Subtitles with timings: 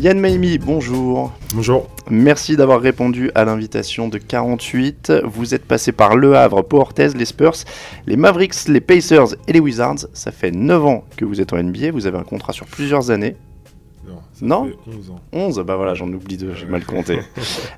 [0.00, 1.32] Yann Maimi, bonjour.
[1.56, 1.88] Bonjour.
[2.08, 5.12] Merci d'avoir répondu à l'invitation de 48.
[5.24, 7.56] Vous êtes passé par Le Havre, Pau Orthez, les Spurs,
[8.06, 10.06] les Mavericks, les Pacers et les Wizards.
[10.12, 13.10] Ça fait 9 ans que vous êtes en NBA, vous avez un contrat sur plusieurs
[13.10, 13.34] années.
[14.06, 15.20] Non, ça Non fait 11 ans.
[15.32, 17.18] 11, bah voilà, j'en oublie deux, j'ai mal compté.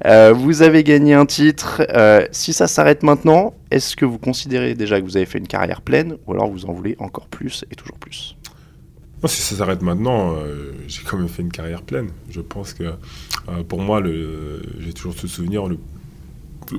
[0.07, 1.83] Euh, vous avez gagné un titre.
[1.91, 5.47] Euh, si ça s'arrête maintenant, est-ce que vous considérez déjà que vous avez fait une
[5.47, 8.37] carrière pleine ou alors vous en voulez encore plus et toujours plus?
[9.29, 12.09] Si ça s'arrête maintenant, euh, j'ai quand même fait une carrière pleine.
[12.31, 15.67] Je pense que euh, pour moi, j'ai toujours ce souvenir.
[15.67, 15.79] Le,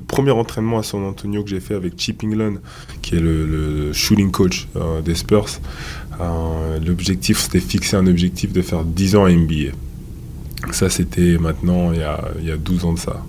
[0.08, 2.54] premier entraînement à San Antonio que j'ai fait avec Chip England,
[3.02, 5.60] qui est le, shooting coach euh, des Spurs,
[6.84, 9.72] l'objectif, c'était fixer un objectif de faire 10 ans à NBA.
[10.72, 13.22] Ça, c'était maintenant, il y, a, il y a 12 ans de ça.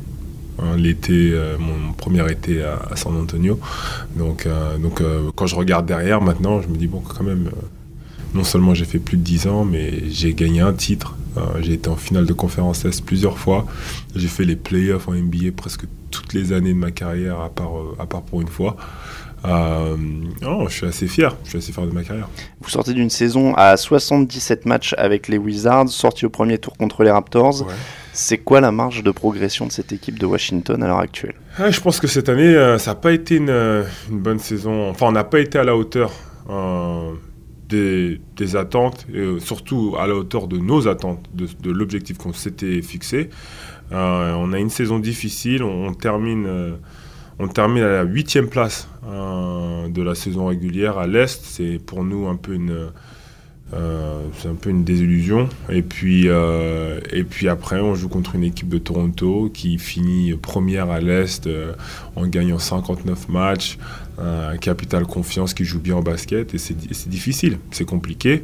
[0.59, 3.59] Hein, L'été, mon premier été à, San Antonio.
[4.15, 4.47] Donc,
[5.35, 7.49] quand je regarde derrière maintenant, je me dis, bon, quand même,
[8.33, 11.15] non seulement j'ai fait plus de 10 ans, mais j'ai gagné un titre.
[11.37, 13.65] Euh, j'ai été en finale de conférence Est plusieurs fois.
[14.15, 17.77] J'ai fait les playoffs en NBA presque toutes les années de ma carrière, à part,
[17.77, 18.75] euh, à part pour une fois.
[19.45, 19.97] Euh,
[20.41, 21.35] non, je suis assez fier.
[21.43, 22.29] Je suis assez fier de ma carrière.
[22.61, 27.03] Vous sortez d'une saison à 77 matchs avec les Wizards, sorti au premier tour contre
[27.03, 27.61] les Raptors.
[27.61, 27.73] Ouais.
[28.13, 31.33] C'est quoi la marge de progression de cette équipe de Washington à l'heure actuelle?
[31.57, 33.49] Ah, je pense que cette année, euh, ça n'a pas été une,
[34.09, 34.89] une bonne saison.
[34.89, 36.11] Enfin, on n'a pas été à la hauteur
[36.49, 37.11] euh,
[37.69, 42.81] des, attentes, et euh, surtout à la hauteur de nos attentes, de, l'objectif qu'on s'était
[42.81, 43.29] fixé.
[43.91, 46.75] Euh, on a une saison difficile, on, termine, euh,
[47.39, 51.43] on termine à la huitième place de la saison régulière à l'Est.
[51.43, 52.91] C'est pour nous un peu une...
[53.75, 55.49] euh, c'est un peu une désillusion.
[55.69, 60.33] Et puis, euh, et puis après, on joue contre une équipe de Toronto qui finit
[60.35, 61.73] première à l'Est euh,
[62.15, 63.77] en gagnant 59 matchs.
[64.61, 66.53] Capital confiance qui joue bien au basket.
[66.53, 68.43] Et c'est di- c'est difficile, c'est compliqué.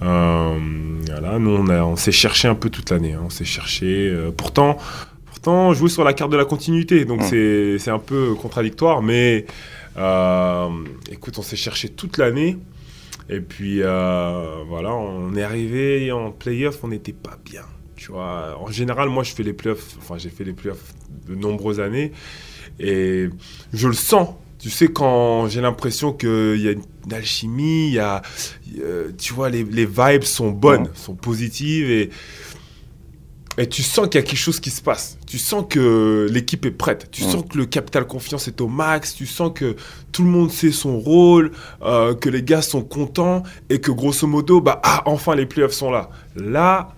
[0.00, 3.14] Voilà, nous, on, s'est cherché un peu toute l'année.
[3.14, 3.22] hein.
[3.24, 4.14] On s'est cherché.
[4.36, 4.76] pourtant,
[5.24, 7.04] pourtant, jouer sur la carte de la continuité.
[7.06, 7.78] Donc, Mm.
[7.78, 9.02] c'est un peu contradictoire.
[9.02, 9.46] Mais
[11.10, 12.58] écoute, on s'est cherché toute l'année.
[13.28, 17.64] Et puis euh, voilà, on est arrivé en playoff, on n'était pas bien.
[17.96, 19.96] Tu vois, en général, moi, je fais les playoffs.
[19.98, 20.94] Enfin, j'ai fait les playoffs
[21.26, 22.12] de nombreuses années,
[22.78, 23.28] et
[23.72, 24.34] je le sens.
[24.58, 28.22] Tu sais, quand j'ai l'impression qu'il y a une alchimie, il y a,
[28.78, 32.10] euh, tu vois, les, les vibes sont bonnes, sont positives, et,
[33.58, 35.18] et tu sens qu'il y a quelque chose qui se passe.
[35.26, 37.08] Tu sens que l'équipe est prête.
[37.10, 37.30] Tu Ouais.
[37.30, 39.14] sens que le capital confiance est au max.
[39.14, 39.76] Tu sens que
[40.12, 41.52] tout le monde sait son rôle,
[41.82, 45.72] euh, que les gars sont contents et que grosso modo, bah, ah, enfin les playoffs
[45.72, 46.10] sont là.
[46.36, 46.88] Là,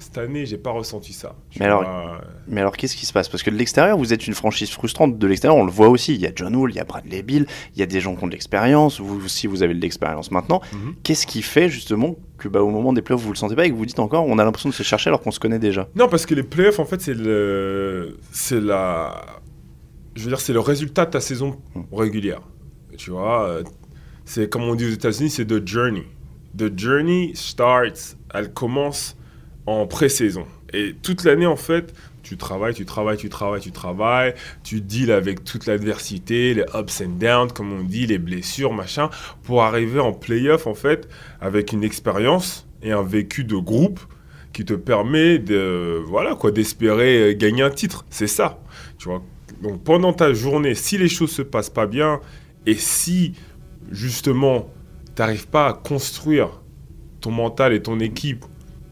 [0.00, 1.34] cette année, j'ai pas ressenti ça.
[1.58, 3.28] Mais alors, vois, Mais alors qu'est-ce qui se passe?
[3.28, 5.18] Parce que de l'extérieur, vous êtes une franchise frustrante.
[5.18, 6.14] De l'extérieur, on le voit aussi.
[6.14, 8.14] Il y a John Wall, il y a Bradley Bill, il y a des gens
[8.16, 9.00] qui ont de l'expérience.
[9.00, 10.60] Vous aussi, vous avez de l'expérience maintenant.
[10.72, 10.94] Mhm.
[11.02, 13.70] Qu'est-ce qui fait justement que bah, au moment des playoffs, vous le sentez pas et
[13.70, 15.88] que vous dites encore, on a l'impression de se chercher alors qu'on se connaît déjà
[15.96, 19.40] Non, parce que les playoffs, en fait, c'est le, c'est la,
[20.14, 21.58] je veux dire, c'est le résultat de ta saison
[21.92, 22.40] régulière.
[22.96, 23.62] Tu vois, euh,
[24.24, 26.04] c'est comme on dit aux États-Unis, c'est the journey.
[26.56, 29.16] The journey starts, elle commence
[29.66, 30.46] en pré-saison.
[30.72, 31.94] Et toute l'année, en fait,
[32.28, 37.00] tu travailles, tu travailles, tu travailles, tu travailles, tu deals avec toute l'adversité, les ups
[37.00, 39.08] and downs, comme on dit, les blessures, machin,
[39.44, 41.08] pour arriver en playoff, en fait,
[41.40, 44.00] avec une expérience et un vécu de groupe
[44.52, 48.04] qui te permet de voilà quoi d'espérer gagner un titre.
[48.10, 48.60] C'est ça,
[48.98, 49.22] tu vois.
[49.62, 52.20] Donc pendant ta journée, si les choses se passent pas bien
[52.66, 53.34] et si
[53.90, 54.68] justement
[55.14, 56.60] t'arrives pas à construire
[57.20, 58.44] ton mental et ton équipe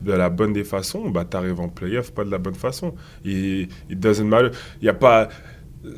[0.02, 2.94] de la bonne des façons, bah t'arrives en playoff pas de la bonne façon.
[3.24, 4.50] Et it doesn't matter.
[4.82, 5.28] Y a pas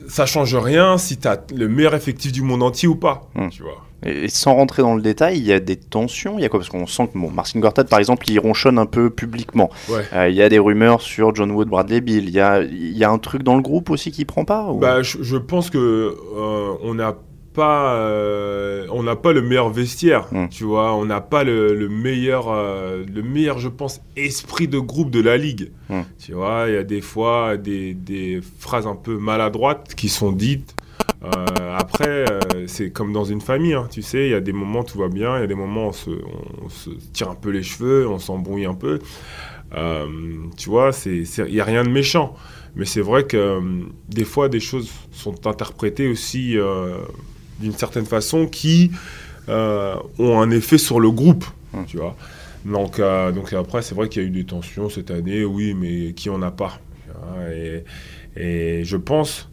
[0.07, 3.49] ça change rien si tu as le meilleur effectif du monde entier ou pas, Hmm.
[3.49, 3.85] tu vois.
[4.05, 6.39] Et sans rentrer dans le détail, il y a des tensions.
[6.39, 6.61] Il y a quoi?
[6.61, 9.71] Parce qu'on sent que bon, Marcin Gortat, par exemple, il ronchonne un peu publiquement.
[9.89, 10.03] Ouais.
[10.13, 12.25] Euh, il y a des rumeurs sur John Wood, Bradley Bill.
[12.29, 14.67] Il y a, il y a un truc dans le groupe aussi qui prend pas
[14.71, 17.17] ou- Bah, je, je pense que euh, on n'a
[17.59, 20.47] pas, euh, on n'a pas le meilleur vestiaire, Mm.
[20.49, 20.95] tu vois.
[20.95, 25.21] On n'a pas le, le meilleur, euh, le meilleur, je pense, esprit de groupe de
[25.21, 25.73] la ligue.
[25.89, 26.03] Mm.
[26.25, 30.31] Tu vois, il y a des fois des, des phrases un peu maladroites qui sont
[30.31, 30.77] dites.
[31.25, 32.27] Euh, après,
[32.69, 34.99] c'est comme dans une famille, hein, tu sais, il y a des moments où tout
[34.99, 36.11] va bien, il y a des moments où on se,
[36.65, 39.01] on se tire un peu les cheveux, on s'embrouille un peu.
[40.57, 42.37] Tu vois, il n'y a rien de méchant.
[42.77, 43.61] Mais c'est vrai que euh,
[44.09, 46.99] des fois, des choses sont interprétées aussi euh,
[47.61, 48.91] d'une certaine façon qui
[49.49, 51.85] euh, ont un effet sur le groupe, Hmm.
[51.87, 52.17] tu vois.
[52.65, 55.75] Donc, euh, donc après, c'est vrai qu'il y a eu des tensions cette année, oui,
[55.75, 56.81] mais qui en a pas
[57.53, 57.85] et,
[58.37, 59.51] et je pense,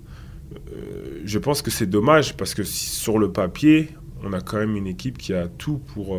[0.74, 3.90] euh, je pense que c'est dommage parce que si- sur le papier,
[4.24, 6.18] on a quand même une équipe qui a tout pour,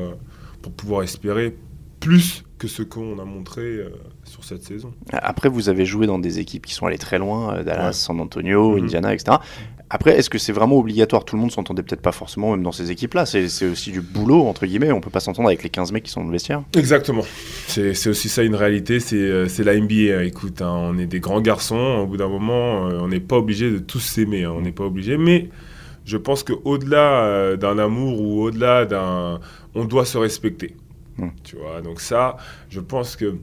[0.62, 1.56] pour pouvoir espérer
[2.00, 3.62] plus que ce qu'on a montré
[4.26, 4.92] sur cette saison.
[5.12, 8.76] Après, vous avez joué dans des équipes qui sont allées très loin, Dallas, San Antonio,
[8.76, 8.82] mm-hmm.
[8.82, 9.38] Indiana, etc.
[9.88, 11.24] Après, est-ce que c'est vraiment obligatoire?
[11.24, 13.24] Tout le monde s'entendait peut-être pas forcément, même dans ces équipes-là.
[13.24, 14.90] C'est aussi du boulot, entre guillemets.
[14.90, 16.62] On peut pas s'entendre avec les 15 mecs qui sont dans le vestiaire.
[16.76, 17.22] Exactement.
[17.68, 18.98] C'est aussi ça une réalité.
[18.98, 20.24] C'est euh, la NBA.
[20.24, 21.76] Écoute, hein, on est des grands garçons.
[21.76, 24.42] Au bout d'un moment, euh, on n'est pas obligé de tous s'aimer.
[24.42, 24.54] Hein.
[24.56, 25.18] on n'est pas obligé.
[25.18, 25.50] Mais
[26.04, 29.38] je pense qu'au-delà euh, d'un amour ou au-delà d'un.
[29.76, 30.74] On doit se respecter.
[31.16, 31.28] Hmm.
[31.44, 32.38] Tu vois, donc ça,
[32.70, 33.36] je pense que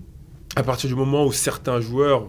[0.55, 2.27] à partir du moment où certains joueurs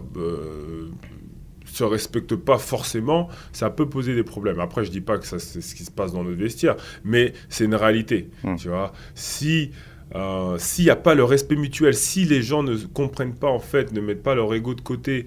[1.74, 4.60] se respectent pas forcément, ça peut poser des problèmes.
[4.60, 7.64] Après, je dis pas que c'est ce qui se passe dans notre vestiaire, mais c'est
[7.64, 8.30] une réalité.
[8.44, 8.56] Hmm.
[8.56, 9.72] Tu vois, si
[10.14, 13.58] euh, s'il n'y a pas le respect mutuel, si les gens ne comprennent pas en
[13.58, 15.26] fait, ne mettent pas leur ego de côté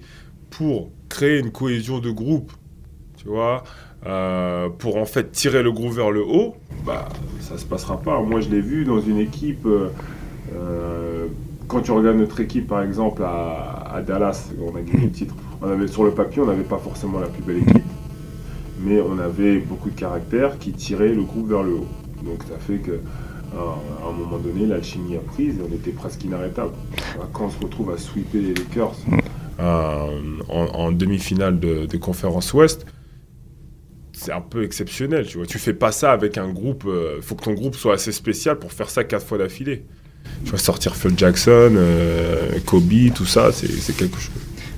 [0.50, 2.52] pour créer une cohésion de groupe,
[3.18, 3.64] tu vois,
[4.06, 6.56] euh, pour en fait tirer le groupe vers le haut,
[6.86, 7.08] bah
[7.40, 8.22] ça se passera pas.
[8.22, 9.66] Moi, je l'ai vu dans une équipe.
[9.66, 11.26] Euh,
[11.68, 15.34] quand tu regardes notre équipe, par exemple, à, à Dallas, on a gagné le titre
[15.60, 17.84] on avait, sur le papier, on n'avait pas forcément la plus belle équipe,
[18.80, 21.88] mais on avait beaucoup de caractère qui tirait le groupe vers le haut.
[22.24, 23.00] Donc ça fait que
[23.56, 26.72] à un moment donné, l'alchimie a prise et on était presque inarrêtable.
[27.32, 28.94] Quand on se retrouve à sweeper les Lakers
[29.60, 32.86] euh, en, demi-finale de, conférence Ouest,
[34.12, 35.26] c'est un peu exceptionnel.
[35.26, 36.82] Tu vois, tu fais pas ça avec un groupe.
[36.86, 39.86] Il euh, faut que ton groupe soit assez spécial pour faire ça quatre fois d'affilée.
[40.44, 44.32] Tu vas sortir Phil Jackson, euh, Kobe, tout ça, c'est quelque chose.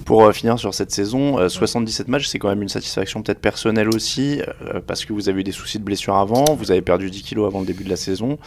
[0.05, 3.41] Pour euh, finir sur cette saison, 77 euh, matchs, c'est quand même une satisfaction peut-être
[3.41, 4.41] personnelle aussi,
[4.87, 7.47] parce que vous avez eu des soucis de blessure avant, vous avez perdu 10 kilos
[7.47, 8.39] avant le début de la saison.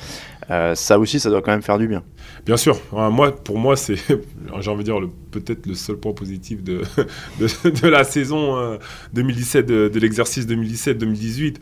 [0.49, 2.03] ça aussi, ça doit quand même faire du bien.
[2.45, 2.77] Bien sûr.
[2.91, 3.95] Moi, pour moi, c'est,
[4.59, 4.99] j'ai envie de dire,
[5.33, 6.81] peut-être le seul point positif de,
[7.39, 8.77] de, la saison
[9.13, 11.57] 2017, de, l'exercice 2017-2018.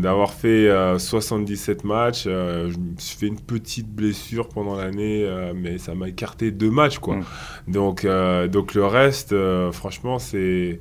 [0.00, 0.68] d'avoir fait
[0.98, 2.24] 77 matchs.
[2.24, 6.98] je me suis fait une petite blessure pendant l'année, mais ça m'a écarté deux matchs.
[6.98, 7.16] Quoi.
[7.16, 7.24] Mm.
[7.68, 8.06] Donc,
[8.50, 10.80] donc le reste, euh, franchement, c'est.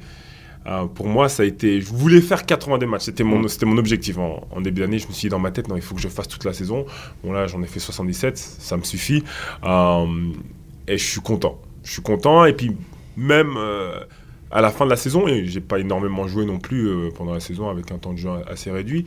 [0.65, 1.81] Euh, pour moi, ça a été.
[1.81, 3.03] Je voulais faire 80 matchs.
[3.03, 3.47] C'était mon, mm.
[3.49, 4.17] c'était mon objectif.
[4.17, 6.07] En, début d'année, je me suis dit dans ma tête, non, il faut que je
[6.07, 6.85] fasse toute la saison.
[7.23, 9.23] Bon, là, j'en ai fait 77, ça me suffit.
[9.63, 10.05] Euh,
[10.87, 11.61] et je suis content.
[11.83, 12.45] Je suis content.
[12.45, 12.75] Et puis,
[13.17, 13.57] même
[14.51, 17.39] à la fin de la saison, et j'ai pas énormément joué non plus pendant la
[17.39, 19.05] saison avec un temps de jeu assez réduit.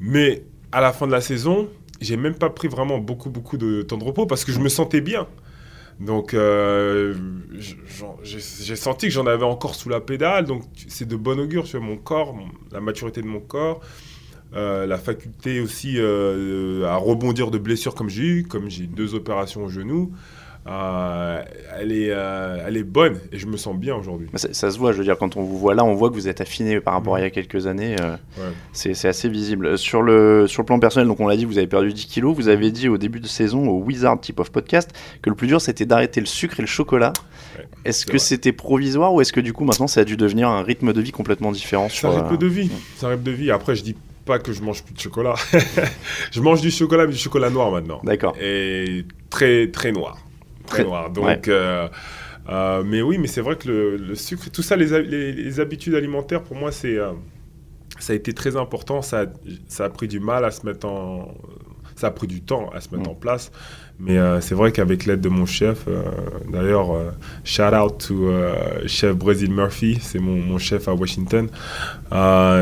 [0.00, 0.42] Mais
[0.72, 1.68] à la fin de la saison,
[2.00, 4.68] j'ai même pas pris vraiment beaucoup, beaucoup de temps de repos parce que je me
[4.68, 5.26] sentais bien.
[6.00, 7.14] Donc, euh,
[8.22, 10.44] j'ai senti que j'en avais encore sous la pédale.
[10.44, 12.36] Donc, c'est de bon augure sur mon corps,
[12.70, 13.80] la maturité de mon corps,
[14.54, 19.14] euh, la faculté aussi euh, à rebondir de blessures comme j'ai eu, comme j'ai deux
[19.14, 20.12] opérations au genou.
[20.66, 21.42] Euh,
[21.80, 24.28] elle, est, euh, elle est bonne et je me sens bien aujourd'hui.
[24.34, 26.28] Ça, se voit, je veux dire, quand on vous voit là, on voit que vous
[26.28, 27.96] êtes affiné par rapport à il y a quelques années.
[28.00, 28.16] Euh,
[28.72, 29.78] c'est assez visible.
[29.78, 32.36] Sur le, sur le plan personnel, donc on l'a dit, vous avez perdu 10 kilos.
[32.36, 34.90] Vous avez dit au début de saison, au Wizard Type of Podcast,
[35.22, 37.12] que le plus dur c'était d'arrêter le sucre et le chocolat.
[37.84, 40.62] est-ce que c'était provisoire ou est-ce que du coup maintenant ça a dû devenir un
[40.62, 42.70] rythme de vie complètement différent C'est un rythme de vie.
[42.96, 43.50] C'est un rythme de vie.
[43.50, 43.96] Après, je dis
[44.26, 45.34] pas que je mange plus de chocolat.
[46.30, 48.00] je mange du chocolat, mais du chocolat noir maintenant.
[48.04, 48.36] D'accord.
[48.38, 50.18] Et très, très noir
[50.68, 51.10] très noir.
[51.10, 51.88] Donc, euh,
[52.48, 56.42] euh, mais oui, mais c'est vrai que le, sucre, tout ça, les, les, habitudes alimentaires,
[56.42, 57.12] pour moi, c'est, euh,
[57.98, 59.02] ça a été très important.
[59.02, 59.26] Ça,
[59.66, 61.34] ça a pris du mal à se mettre en,
[61.96, 63.12] ça a pris du temps à se mettre mm.
[63.12, 63.50] en place.
[64.00, 65.88] Mais c'est vrai qu'avec l'aide de mon chef,
[66.52, 66.92] d'ailleurs,
[67.42, 68.30] shout out to
[68.86, 71.48] chef Brésil Murphy, c'est mon, mon, chef à Washington.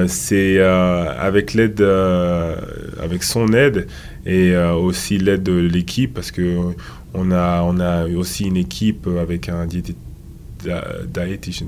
[0.09, 3.87] c'est avec l'aide, avec son aide
[4.25, 6.73] et aussi l'aide de l'équipe, parce que
[7.17, 10.07] on a, on a aussi une équipe avec un diététicien.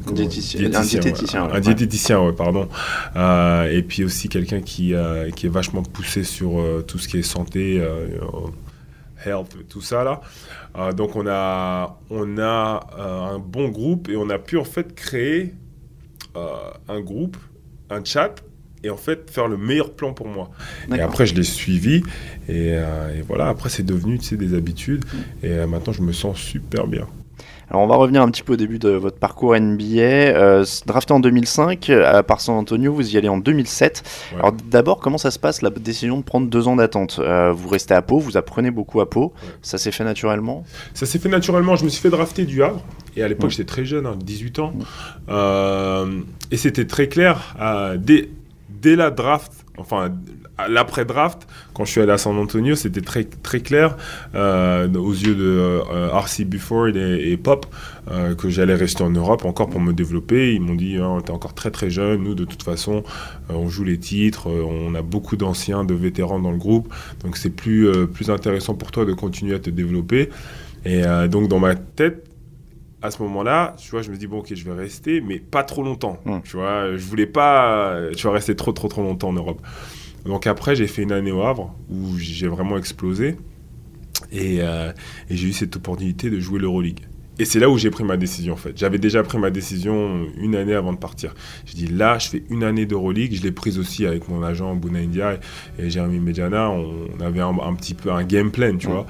[0.06, 2.68] un diététicien, un diététicien, pardon.
[3.16, 7.08] Euh, et puis aussi quelqu'un qui, euh, qui est vachement poussé sur euh, tout ce
[7.08, 7.82] qui est santé,
[9.24, 10.92] health, tout ça là.
[10.92, 15.54] donc on a, on a un bon groupe et on a pu en fait créer
[16.36, 17.36] un groupe,
[17.90, 18.36] un chat
[18.84, 20.50] et en fait faire le meilleur plan pour moi.
[20.94, 22.02] Et après, je l'ai suivi
[22.48, 25.04] et, euh, voilà, après, c'est devenu des habitudes
[25.42, 27.06] et euh, maintenant, je me sens super bien.
[27.70, 30.00] Alors on va revenir un petit peu au début de votre parcours NBA.
[30.00, 34.30] Euh, drafté en 2005 à par San Antonio, vous y allez en 2007.
[34.38, 37.20] Alors d'abord, comment ça se passe la décision de prendre deux ans d'attente?
[37.20, 39.34] Vous restez à Pau, vous apprenez beaucoup à Pau.
[39.60, 40.64] Ça s'est fait naturellement?
[40.94, 41.76] Ça s'est fait naturellement.
[41.76, 42.82] Je me suis fait drafter du Havre.
[43.16, 44.72] Et à l'époque, j'étais très jeune, 18 hein,
[45.28, 46.06] ans.
[46.50, 47.54] et c'était très clair.
[47.98, 48.30] dès,
[48.80, 50.12] dès la draft, enfin
[50.68, 53.96] l'après-draft, quand je suis allé à San Antonio, c'était très, très clair
[54.34, 57.66] euh, aux yeux de euh, RC Buford et, Pop
[58.10, 60.54] euh, que j'allais rester en Europe encore pour me développer.
[60.54, 63.04] Ils m'ont dit hein, T'es encore très très jeune, nous de toute façon,
[63.48, 66.92] on joue les titres, on a beaucoup d'anciens, de vétérans dans le groupe,
[67.22, 70.30] donc c'est plus, plus intéressant pour toi de continuer à te développer.
[70.84, 72.27] Et donc dans ma tête,
[73.00, 75.62] à ce moment-là, tu vois, je me dis bon, ok, je vais rester, mais pas
[75.62, 76.18] trop longtemps.
[76.24, 76.40] Hmm.
[76.44, 79.60] Tu vois, je voulais pas, tu vois, rester trop, trop, trop longtemps en Europe.
[80.24, 83.36] Donc après, j'ai fait une année au Havre où j'ai vraiment explosé
[84.32, 84.92] et, euh,
[85.30, 87.00] et j'ai eu cette opportunité de jouer l'Euroleague.
[87.40, 88.76] Et c'est là où j'ai pris ma décision en fait.
[88.76, 91.34] J'avais déjà pris ma décision une année avant de partir.
[91.66, 93.32] J'ai dit là, je fais une année d'Euroleague.
[93.32, 95.38] Je l'ai prise aussi avec mon agent Bouna India
[95.78, 96.70] et, Jérémy Medjana.
[96.70, 99.06] On, avait un, petit peu un game plan, tu vois.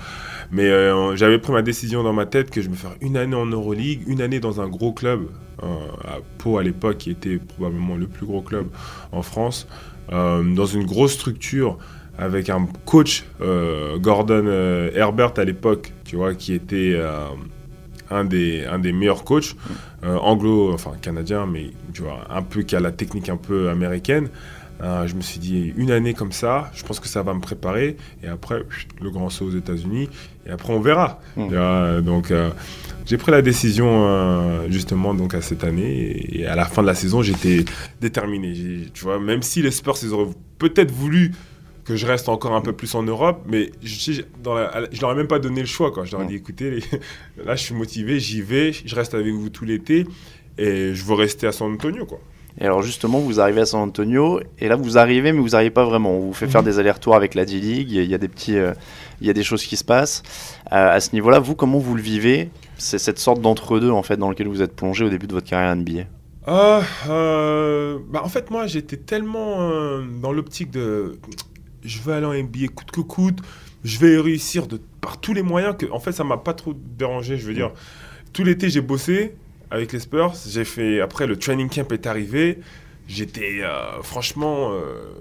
[0.53, 3.37] Mais euh, j'avais pris ma décision dans ma tête que je me faire une année
[3.37, 5.29] en Euroleague, une année dans un gros club,
[5.63, 5.67] euh,
[6.05, 8.67] à Pau à l'époque, qui était probablement le plus gros club
[9.11, 9.67] en France,
[10.13, 11.79] euh, dans une grosse structure
[12.19, 13.25] avec un coach,
[14.01, 14.47] Gordon
[14.93, 17.01] Herbert à l'époque, tu vois, qui était
[18.11, 19.57] un des, un des meilleurs coachs,
[20.05, 23.69] euh, anglo, enfin canadien, mais tu vois, un peu qui a la technique un peu
[23.69, 24.29] américaine.
[24.81, 27.41] Euh, je me suis dit, une année comme ça, je pense que ça va me
[27.41, 27.97] préparer.
[28.23, 28.63] Et après,
[29.01, 30.09] le grand saut aux États-Unis.
[30.47, 31.21] Et après, on verra.
[31.37, 32.01] Hmm.
[32.01, 32.51] donc, euh,
[33.05, 36.27] j'ai pris la décision justement donc à cette année.
[36.31, 37.65] Et à la fin de la saison, j'étais
[38.01, 38.55] déterminé.
[38.95, 41.33] Tu vois, même si les Spurs, ils auraient peut-être voulu
[41.89, 45.27] que je reste encore un peu plus en Europe, mais je, je leur ai même
[45.27, 45.91] pas donné le choix.
[45.91, 46.05] Quoi.
[46.05, 46.81] Je leur ai dit, écoutez,
[47.45, 50.07] là, je suis motivé, j'y vais, je reste avec vous tout l'été,
[50.59, 52.05] et je veux rester à San Antonio.
[52.05, 52.21] Quoi.
[52.61, 55.71] Et alors justement, vous arrivez à San Antonio, et là, vous arrivez, mais vous n'arrivez
[55.71, 56.15] pas vraiment.
[56.15, 56.69] On vous fait faire mhm.
[56.69, 58.59] des allers-retours avec la D-League, il y a des petits...
[58.59, 58.75] Euh,
[59.21, 60.23] il y a des choses qui se passent.
[60.71, 64.17] Euh, à ce niveau-là, vous, comment vous le vivez C'est cette sorte d'entre-deux, en fait,
[64.17, 66.03] dans lequel vous êtes plongé au début de votre carrière NBA
[66.47, 66.81] ah,
[67.11, 71.19] euh, bah en fait, moi, j'étais tellement dans l'optique de
[71.85, 73.41] je vais aller en NBA coûte que coûte,
[73.85, 76.75] je vais réussir de, par tous les moyens que, en fait, ça m'a pas trop
[76.75, 77.39] dérangé.
[77.39, 77.73] Je veux dire,
[78.33, 79.35] tout l'été, j'ai bossé
[79.71, 80.35] avec les Spurs.
[80.49, 82.59] J'ai fait, après, le training camp est arrivé.
[83.07, 85.13] J'étais, euh, franchement, euh,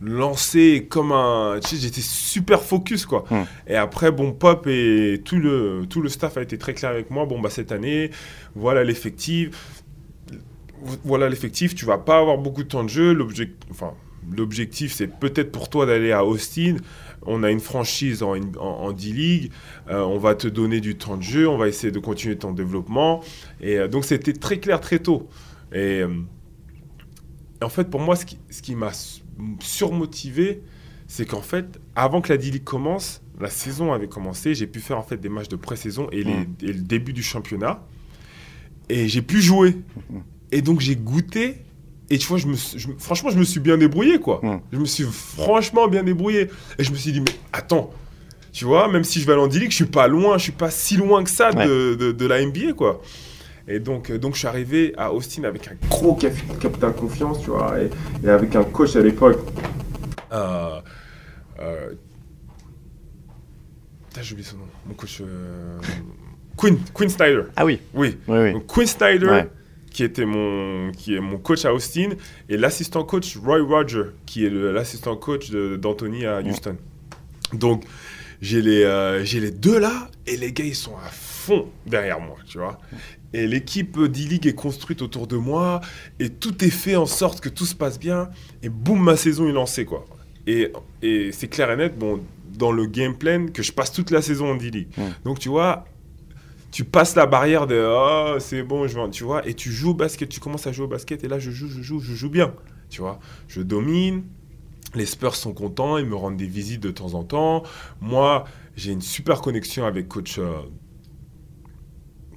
[0.00, 1.60] lancé comme un.
[1.62, 3.24] Tu sais, j'étais super focus, quoi.
[3.30, 3.44] Hmm.
[3.66, 7.10] Et après, bon, Pop et tout le, tout le staff a été très clair avec
[7.10, 7.26] moi.
[7.26, 8.10] Bon, bah, cette année,
[8.54, 9.82] voilà l'effectif.
[11.04, 13.12] Voilà l'effectif, tu vas pas avoir beaucoup de temps de jeu.
[13.12, 13.94] L'objectif, enfin,
[14.36, 16.76] l'objectif, c'est peut-être pour toi d'aller à Austin.
[17.22, 19.50] On a une franchise en, en, D-League.
[19.88, 21.48] Euh, on va te donner du temps de jeu.
[21.48, 23.22] On va essayer de continuer ton développement.
[23.60, 25.28] Et euh, donc, c'était très clair très tôt.
[25.72, 26.08] Et, euh,
[27.62, 28.92] en fait, pour moi, ce qui, ce qui m'a
[29.60, 30.62] surmotivé,
[31.06, 34.54] c'est qu'en fait, avant que la D-League commence, la saison avait commencé.
[34.54, 36.46] J'ai pu faire en fait des matchs de pré-saison et, mmh.
[36.62, 37.84] et le début du championnat.
[38.88, 39.76] Et j'ai pu jouer.
[40.10, 40.18] Mmh.
[40.52, 41.62] Et donc, j'ai goûté
[42.10, 42.56] et tu vois, je me,
[42.98, 44.40] franchement, je me suis bien débrouillé, quoi.
[44.42, 44.60] Hmm.
[44.72, 46.48] Je me suis franchement bien débrouillé.
[46.78, 47.90] Et je me suis dit, mais attends,
[48.52, 50.70] tu vois, même si je vais à l'Andy je suis pas loin, je suis pas
[50.70, 53.02] si loin que ça de, de, la NBA, quoi.
[53.66, 57.50] Et donc, euh, donc, je suis arrivé à Austin avec un gros capital confiance, tu
[57.50, 59.38] vois, et, avec un coach à l'époque.
[60.32, 60.80] Euh,
[61.60, 61.90] euh,
[64.20, 64.64] j'ai oublié son nom.
[64.86, 65.20] Mon coach.
[65.20, 65.78] Euh,
[66.56, 67.42] Quinn, Quinn Snyder.
[67.54, 67.80] Ah oui.
[67.92, 68.16] Oui.
[68.26, 68.52] oui, oui.
[68.54, 69.44] Donc, Quinn Snyder
[69.90, 72.10] qui était mon, qui est mon coach à Austin,
[72.48, 76.76] et l'assistant coach Roy Roger, qui est l'assistant coach d'Anthony à Houston.
[77.52, 77.84] Donc,
[78.40, 82.20] j'ai les, euh, j'ai les deux là, et les gars, ils sont à fond derrière
[82.20, 82.78] moi, tu vois.
[83.32, 85.80] Et l'équipe D-League est construite autour de moi,
[86.18, 88.30] et tout est fait en sorte que tout se passe bien,
[88.62, 90.06] et boum, ma saison est lancée, quoi.
[90.46, 92.20] Et, et c'est clair et net, bon,
[92.56, 94.88] dans le game plan, que je passe toute la saison en D-League.
[95.24, 95.84] Donc, tu vois,
[96.70, 99.94] tu passes la barrière de oh c'est bon je tu vois et tu joues au
[99.94, 102.30] basket tu commences à jouer au basket et là je joue je joue je joue
[102.30, 102.54] bien
[102.90, 104.24] tu vois je domine
[104.94, 107.62] les Spurs sont contents ils me rendent des visites de temps en temps
[108.00, 108.44] moi
[108.76, 110.60] j'ai une super connexion avec coach euh,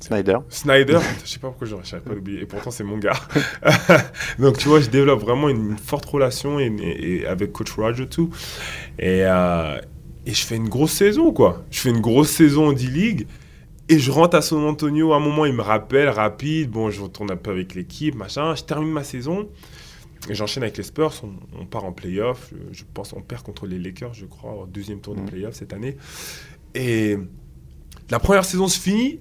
[0.01, 0.37] Snyder.
[0.49, 2.41] Snyder, je sais pas pourquoi je pas à l'oublier.
[2.41, 3.19] Et pourtant, c'est mon gars.
[4.39, 8.31] Donc, tu vois, je développe vraiment une, forte relation et, avec Coach Roger, tout.
[8.97, 9.79] Et, euh,
[10.25, 11.63] et je fais une grosse saison, quoi.
[11.69, 13.27] Je fais une grosse saison en D-League.
[13.91, 17.01] Et je rentre à San Antonio, à un moment, il me rappelle, rapide, bon, je
[17.01, 19.49] retourne un peu avec l'équipe, machin, je termine ma saison,
[20.29, 21.11] et j'enchaîne avec les Spurs,
[21.59, 25.01] on, part en playoff, je pense on perd contre les Lakers, je crois, au deuxième
[25.01, 25.25] tour de mm.
[25.25, 25.97] playoff cette année.
[26.73, 27.17] Et
[28.09, 29.19] la première saison se finit,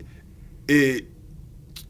[0.69, 1.09] et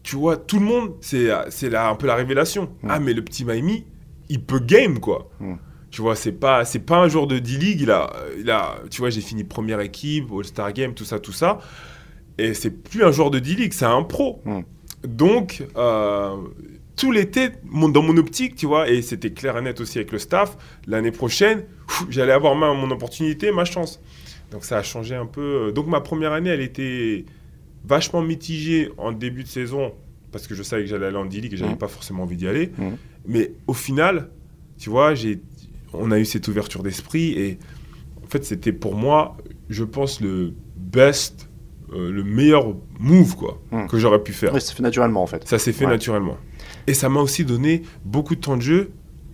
[0.02, 2.70] tu vois, tout le monde, c'est un peu la révélation.
[2.82, 2.88] Mm.
[2.88, 3.84] Ah, mais le petit Miami,
[4.30, 5.28] il peut game, quoi.
[5.38, 5.56] Mm.
[5.90, 9.02] Tu vois, c'est pas, c'est pas un joueur de D-League, il a, il a, tu
[9.02, 11.58] vois, j'ai fini première équipe, All-Star Game, tout ça, tout ça.
[12.40, 14.40] Et c'est plus un joueur de D-League, c'est un pro.
[14.44, 14.60] Hmm.
[15.06, 16.36] Donc, euh,
[16.96, 20.18] tout l'été, dans mon optique, tu vois, et c'était clair et net aussi avec le
[20.18, 20.56] staff,
[20.86, 21.64] l'année prochaine,
[22.10, 24.00] j'allais avoir ma, mon opportunité, ma chance.
[24.50, 25.72] Donc ça a changé un peu.
[25.72, 27.24] Donc ma première année, elle était
[27.84, 29.92] vachement mitigée en début de saison,
[30.32, 31.78] parce que je savais que j'allais aller en D-League et j'avais Mhm.
[31.78, 32.70] pas forcément envie d'y aller.
[32.76, 32.96] Mhm.
[33.26, 34.28] Mais au final,
[34.78, 35.40] tu vois, j'ai,
[35.92, 37.58] on a eu cette ouverture d'esprit et
[38.24, 39.36] en fait, c'était pour moi,
[39.70, 41.48] je pense, le best,
[41.92, 43.88] euh, le meilleur move quoi, Mhm.
[43.88, 44.54] que j'aurais pu faire.
[44.54, 45.46] Oui, ça fait naturellement en fait.
[45.48, 45.90] Ça s'est fait Ouais.
[45.92, 46.36] naturellement.
[46.86, 48.90] Et ça m'a aussi donné beaucoup de temps de jeu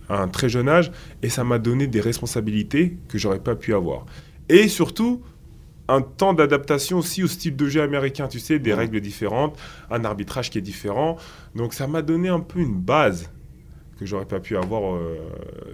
[0.09, 3.73] à un très jeune âge et ça m'a donné des responsabilités que j'aurais pas pu
[3.73, 4.05] avoir.
[4.49, 5.21] Et surtout,
[5.89, 9.57] un temps d'adaptation aussi au style de jeu américain, tu sais, des règles différentes,
[9.89, 11.17] un arbitrage qui est différent.
[11.55, 13.29] Donc ça m'a donné un peu une base
[13.99, 15.17] que j'aurais pas pu avoir euh,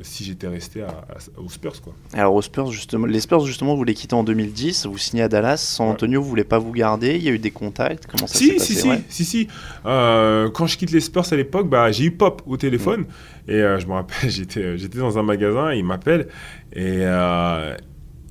[0.01, 1.93] si j'étais resté à, à- aux Spurs quoi.
[2.13, 5.27] Alors aux Spurs justement, les Spurs justement vous les quittez en 2010, vous signez à
[5.29, 5.93] Dallas, San Ouais.
[5.93, 8.51] Antonio voulait pas vous garder, il y a eu des contacts, comment ça s'est Si,
[8.53, 9.01] passé si, si, ouais.
[9.09, 9.47] si, si.
[9.85, 13.05] Euh, quand je quitte les Spurs à l'époque, bah, j'ai eu Pop au téléphone.
[13.47, 16.27] Et euh, je me rappelle, j'étais, j'étais dans un magasin, il m'appelle.
[16.73, 17.75] Et, euh,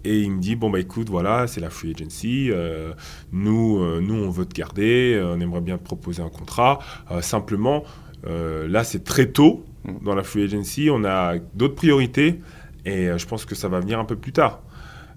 [0.04, 2.49] et il me dit, bon, bah écoute, voilà, c'est la free agency.
[2.50, 2.92] euh,
[3.32, 5.14] nous, euh, nous, on veut te garder.
[5.14, 6.78] euh, on aimerait bien te proposer un contrat.
[7.11, 7.84] Euh, simplement,
[8.26, 9.64] euh, là, c'est très tôt.
[10.02, 10.88] Dans la free agency.
[10.90, 12.40] On a d'autres priorités.
[12.84, 14.62] Et euh, je pense que ça va venir un peu plus tard.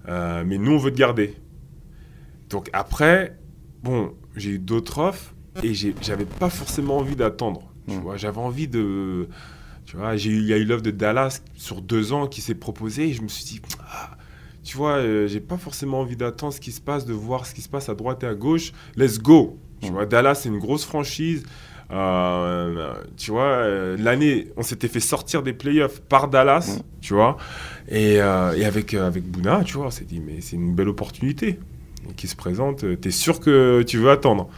[0.07, 1.35] Euh, mais nous, on veut te garder.
[2.49, 3.37] Donc après,
[3.83, 7.71] bon, j'ai eu d'autres offres et j'avais pas forcément envie d'attendre.
[7.87, 7.99] Tu Mm.
[8.01, 9.27] vois, j'avais envie de,
[9.85, 13.09] tu vois, il y a eu l'offre de Dallas sur deux ans qui s'est proposée
[13.09, 14.17] et je me suis dit, ah,
[14.63, 17.53] tu vois, euh, j'ai pas forcément envie d'attendre ce qui se passe, de voir ce
[17.53, 18.73] qui se passe à droite et à gauche.
[18.95, 19.59] Let's go.
[19.81, 19.93] Tu Mm.
[19.93, 21.43] vois, Dallas c'est une grosse franchise.
[21.91, 27.37] Euh, tu vois, euh, l'année, on s'était fait sortir des playoffs par Dallas, tu vois,
[27.89, 30.89] et, euh, et avec, avec Bouna, tu vois, on s'est dit, mais c'est une belle
[30.89, 31.59] opportunité
[32.15, 32.83] qui se présente.
[32.83, 34.49] euh, T'es sûr que tu veux attendre?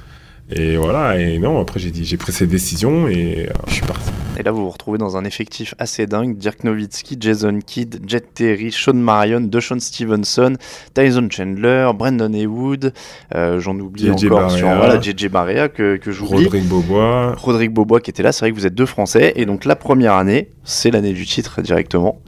[0.50, 4.10] Et voilà, et non, après j'ai dit, j'ai pris cette décision et je suis parti.
[4.38, 8.34] Et là vous vous retrouvez dans un effectif assez dingue, Dirk Nowitzki, Jason Kidd, Jet
[8.34, 10.58] Terry, Sean Marion, DeShaun Stevenson,
[10.94, 12.94] Tyson Chandler, Brandon Haywood,
[13.36, 16.46] euh, j'en oublie JJ encore sur voilà, JJ Barea que, que j'oublie.
[16.46, 17.36] Rodrigue Bobois.
[17.36, 19.75] Rodrigue Bobois qui était là, c'est vrai que vous êtes deux Français, et donc la
[19.75, 22.22] première année, c'est l'année du titre directement.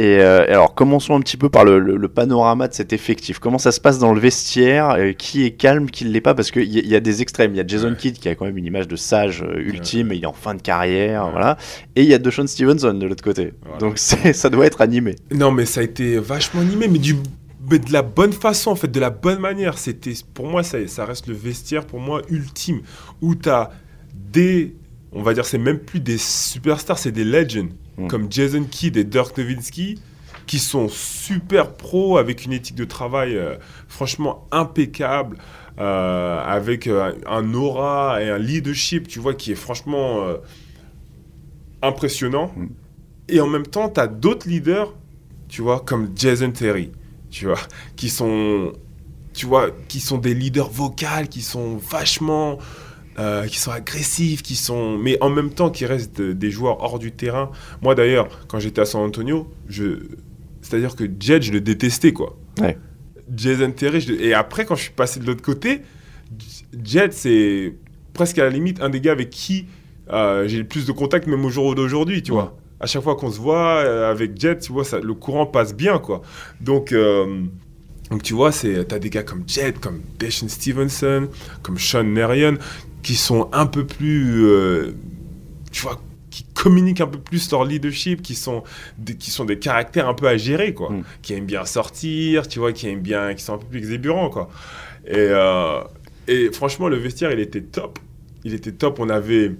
[0.00, 3.40] Et euh, alors, commençons un petit peu par le, le- le panorama de cet effectif.
[3.40, 6.34] Comment ça se passe dans le vestiaire Euh, Qui est calme, qui ne l'est pas?
[6.36, 7.52] Parce qu'il y, y a des extrêmes.
[7.52, 7.96] Il y a Jason Ouais.
[7.96, 10.32] Kidd qui a quand même une image de sage euh, ultime, et il est en
[10.32, 11.30] fin de carrière, Ouais.
[11.32, 11.56] voilà.
[11.96, 13.54] Et il y a DeShaun Stevenson de l'autre côté.
[13.62, 13.78] Voilà.
[13.78, 15.16] Donc ça doit être animé.
[15.34, 17.16] Non, mais ça a été vachement animé, mais, du,
[17.68, 19.78] mais de la bonne façon, en fait, de la bonne manière.
[19.78, 22.82] C'était, pour moi, ça, ça reste le vestiaire, pour moi, ultime,
[23.20, 23.70] où tu as
[24.14, 24.76] des,
[25.10, 27.68] on va dire, c'est même plus des superstars, c'est des legends,
[27.98, 28.06] Mm.
[28.06, 30.00] comme Jason Kidd et Dirk Nowitzki,
[30.46, 33.56] qui sont super pros, avec une éthique de travail euh,
[33.88, 35.38] franchement impeccable,
[35.78, 40.26] euh, avec euh, un aura et un leadership, tu vois, qui est franchement
[41.82, 42.52] impressionnant.
[42.56, 42.66] Mm.
[43.30, 44.94] Et en même temps, tu as d'autres leaders,
[45.48, 46.92] tu vois, comme Jason Terry,
[47.30, 47.58] tu vois,
[47.96, 48.72] qui sont,
[49.34, 52.58] tu vois, qui sont des leaders vocaux, qui sont vachement,
[53.18, 56.80] euh, qui sont agressifs, qui sont, mais en même temps qui restent de- des joueurs
[56.82, 57.50] hors du terrain.
[57.82, 59.98] Moi d'ailleurs, quand j'étais à San Antonio, je,
[60.62, 62.36] c'est-à-dire que Jet, je le détestais quoi.
[62.60, 62.78] Ouais.
[63.34, 65.82] Jason Terry, je et après quand je suis passé de l'autre côté,
[66.84, 67.74] Jet c'est
[68.12, 69.66] presque à la limite un des gars avec qui
[70.12, 72.38] euh, j'ai le plus de contact même au jour d'aujourd'hui, tu Ouais.
[72.38, 72.56] vois.
[72.80, 75.74] À chaque fois qu'on se voit euh, avec Jet, tu vois, ça, le courant passe
[75.74, 76.22] bien, quoi.
[76.60, 77.42] Donc, euh,
[78.10, 81.28] donc tu vois, c'est, t'as des gars comme Jet, comme Deshaun Stevenson,
[81.62, 82.54] comme Sean Marion,
[83.08, 84.92] qui sont un peu plus, euh,
[85.72, 88.64] tu vois, qui communiquent un peu plus leur leadership, qui sont
[88.98, 90.90] des, qui sont des caractères un peu à gérer, quoi.
[90.90, 91.04] Mm.
[91.22, 94.28] Qui aiment bien sortir, tu vois, qui aiment bien, qui sont un peu plus exébérants,
[94.28, 94.50] quoi.
[95.06, 95.80] Et, euh,
[96.26, 97.98] et franchement, le vestiaire, il était top.
[98.44, 99.00] Il était top.
[99.00, 99.52] On avait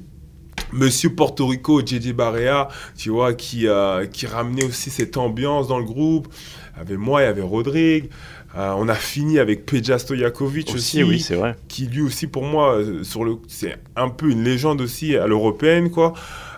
[0.75, 5.79] Monsieur Porto Rico, JJ Barea, tu vois, qui, euh, qui ramenait aussi cette ambiance dans
[5.79, 6.29] le groupe.
[6.75, 8.11] Il y avait moi, il y avait Rodrigue.
[8.57, 11.55] Euh, on a fini avec Peja Stojakovic aussi, Aussi, oui, c'est vrai.
[11.69, 15.27] qui lui aussi pour moi, euh, sur le, c'est un peu une légende aussi à
[15.27, 16.15] l'européenne, quoi.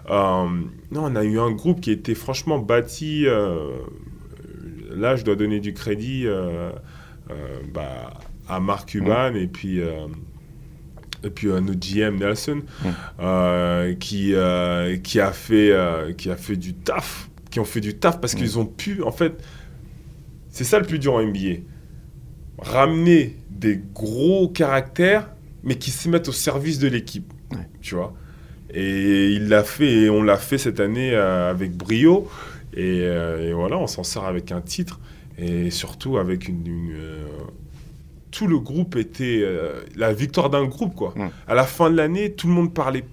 [0.09, 0.45] Euh,
[0.93, 3.25] non, on a eu un groupe qui était franchement bâti.
[3.27, 3.71] euh,
[4.95, 6.27] là, je dois donner du crédit
[7.73, 8.11] bah,
[8.49, 9.79] à Mark Cuban et puis.
[11.23, 12.63] et puis euh, notre GM Nelson,
[13.21, 15.73] euh, qui, euh, qui, a fait,
[16.17, 18.39] qui a fait du taf, qui ont fait du taf parce Mm.
[18.39, 19.35] qu'ils ont pu, en fait,
[20.49, 21.61] c'est ça le plus dur en NBA,
[22.61, 25.31] ramener des gros caractères,
[25.63, 27.69] mais qui se mettent au service de l'équipe, Ouais.
[27.81, 28.15] tu vois.
[28.73, 32.29] Et il l'a fait, et on l'a fait cette année euh, avec brio,
[32.73, 35.01] et, euh, et voilà, on s'en sort avec un titre,
[35.39, 36.67] et surtout avec une...
[36.67, 37.27] une, euh,
[38.31, 39.45] tout le groupe était
[39.97, 41.13] la victoire d'un groupe quoi.
[41.49, 43.05] À la fin de l'année, tout le monde parlait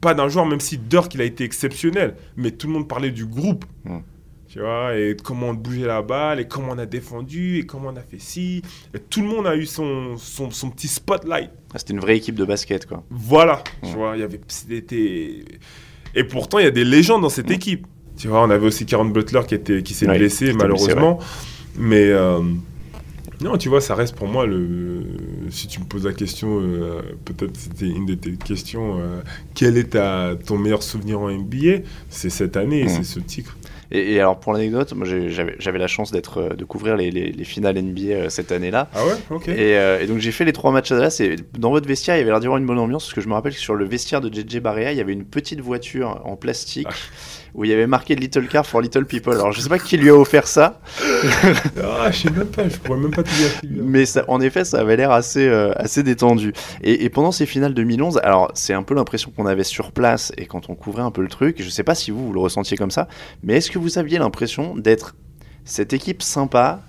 [0.00, 3.10] pas d'un joueur, même si Dirk il a été exceptionnel, mais tout le monde parlait
[3.10, 3.66] du groupe.
[4.56, 7.90] Tu vois, et comment on bougeait la balle, et comment on a défendu, et comment
[7.92, 8.62] on a fait ci.
[8.94, 11.50] Et tout le monde a eu son, son, son petit spotlight.
[11.74, 13.04] Ah, C'était une vraie équipe de basket, quoi.
[13.10, 13.90] Voilà, Ouais.
[13.90, 14.40] tu vois, il y avait.
[14.48, 15.44] c'était-
[16.14, 17.86] Et pourtant, il y a des légendes dans cette équipe.
[18.16, 21.18] Tu vois, on avait aussi Karen Butler qui, était, qui s'est Ouais, blessé, malheureusement.
[21.76, 22.06] Mais.
[22.08, 22.40] euh,
[23.42, 25.02] non, tu vois, ça reste pour moi le.
[25.50, 28.98] Si tu me poses la question, euh, peut-être c'était une de tes questions.
[29.00, 29.20] euh,
[29.54, 32.88] quel est ta, ton meilleur souvenir en NBA C'est cette année, Mhm.
[32.88, 33.54] c'est ce titre.
[33.90, 37.32] Et, et alors, pour l'anecdote, moi, j'avais la chance d'être, euh, de couvrir les, les-
[37.32, 38.88] les finales NBA euh, cette année-là.
[38.94, 39.48] Ah ouais Ok.
[39.48, 42.16] Et, euh, et donc j'ai fait les trois matchs à Dallas et dans votre vestiaire
[42.16, 43.58] il y avait l'air d'y avoir une bonne ambiance parce que je me rappelle que
[43.58, 46.94] sur le vestiaire de JJ Barea il y avait une petite voiture en plastique Ah.
[47.56, 49.32] Où il y avait marqué Little Car for Little People.
[49.32, 50.80] Alors je sais pas qui lui a offert ça,
[51.82, 54.64] Ah, je sais même pas, je pourrais même pas te dire mais ça, en effet
[54.64, 56.52] ça avait l'air assez, euh, assez détendu.
[56.82, 60.32] Et, et pendant ces finales 2011, alors c'est un peu l'impression qu'on avait sur place
[60.36, 62.40] et quand on couvrait un peu le truc, je sais pas si vous, vous le
[62.40, 63.08] ressentiez comme ça,
[63.42, 65.14] mais est-ce que vous aviez l'impression d'être
[65.64, 66.82] cette équipe sympa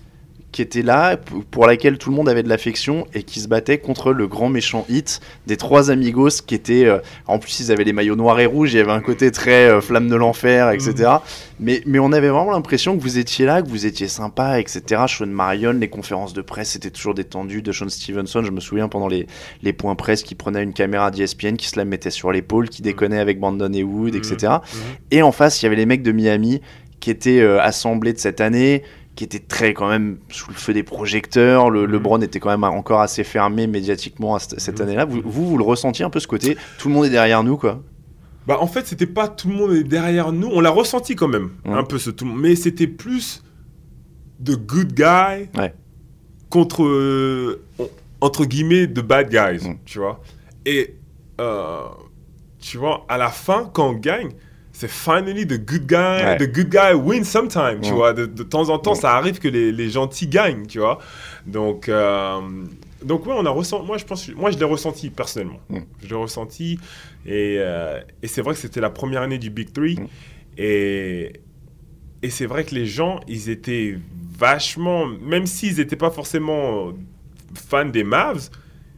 [0.52, 1.18] qui était là,
[1.52, 4.50] pour laquelle tout le monde avait de l'affection et qui se battait contre le grand
[4.50, 6.86] méchant hit des trois amigos qui étaient.
[6.86, 9.32] euh, en plus, ils avaient les maillots noirs et rouges, il y avait un côté
[9.32, 11.18] très euh, flamme de l'enfer, etc.
[11.60, 15.04] Mais, mais on avait vraiment l'impression que vous étiez là, que vous étiez sympa, etc.
[15.08, 17.62] Sean Marion, les conférences de presse étaient toujours détendues.
[17.62, 19.28] De Sean Stevenson, je me souviens pendant les,
[19.64, 22.82] les points presse qui prenait une caméra d'ESPN, qui se la mettait sur l'épaule, qui
[22.82, 24.36] déconnait avec Brandon et Wood, etc.
[24.44, 24.80] Mhm.
[25.12, 26.62] Et en face, il y avait les mecs de Miami
[27.00, 28.84] qui étaient euh, assemblés de cette année,
[29.18, 31.70] qui étaient très quand même sous le feu des projecteurs.
[31.70, 31.86] Le.
[31.86, 34.82] LeBron était quand même encore assez fermé médiatiquement à cette, cette Mhm.
[34.88, 35.06] année-là.
[35.06, 37.58] Vous, vous, vous le ressentiez un peu ce côté Tout le monde est derrière nous,
[37.58, 37.82] quoi?
[38.48, 40.48] Bah en fait, c'était pas tout le monde est derrière nous.
[40.54, 41.74] On l'a ressenti quand même, Ouais.
[41.74, 42.40] un peu ce tout le monde.
[42.40, 43.44] Mais c'était plus
[44.40, 45.74] de good guy Ouais.
[46.50, 47.62] contre euh,
[48.22, 49.76] entre guillemets de bad guys, Mm.
[49.84, 50.22] tu vois?
[50.66, 50.96] Et
[51.42, 51.82] euh,
[52.60, 54.30] tu vois, à la fin, quand on gagne,
[54.80, 56.22] c'est finally the good guy.
[56.24, 56.38] Ouais.
[56.38, 57.96] The good guy win sometime, tu Mm.
[57.96, 58.14] vois.
[58.14, 59.02] De, de temps en temps, Mm.
[59.02, 61.00] ça arrive que les, les gentils gagnent, tu vois.
[61.48, 62.40] Donc euh,
[63.04, 63.86] donc ouais, on a ressenti.
[63.88, 65.60] Moi, je pense, moi, je l'ai ressenti personnellement.
[65.70, 65.80] Mm.
[66.04, 66.80] Je l'ai ressenti.
[67.26, 69.98] Et, euh, et c'est vrai que c'était la première année du Big Three.
[70.58, 71.34] Et,
[72.24, 73.98] et c'est vrai que les gens, ils étaient
[74.38, 76.94] vachement, même s'ils n'étaient pas forcément
[77.56, 78.50] fans des Mavs,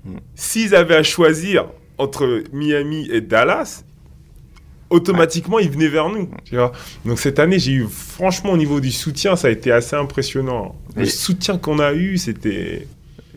[0.05, 0.15] Mm.
[0.35, 1.65] s'ils avaient à choisir
[1.97, 3.83] entre Miami et Dallas,
[4.89, 6.29] automatiquement, ils venaient vers nous.
[6.45, 6.71] Tu vois
[7.05, 10.75] Donc cette année, j'ai eu, franchement, au niveau du soutien, ça a été assez impressionnant.
[10.95, 12.87] Le Et- soutien qu'on a eu, c'était...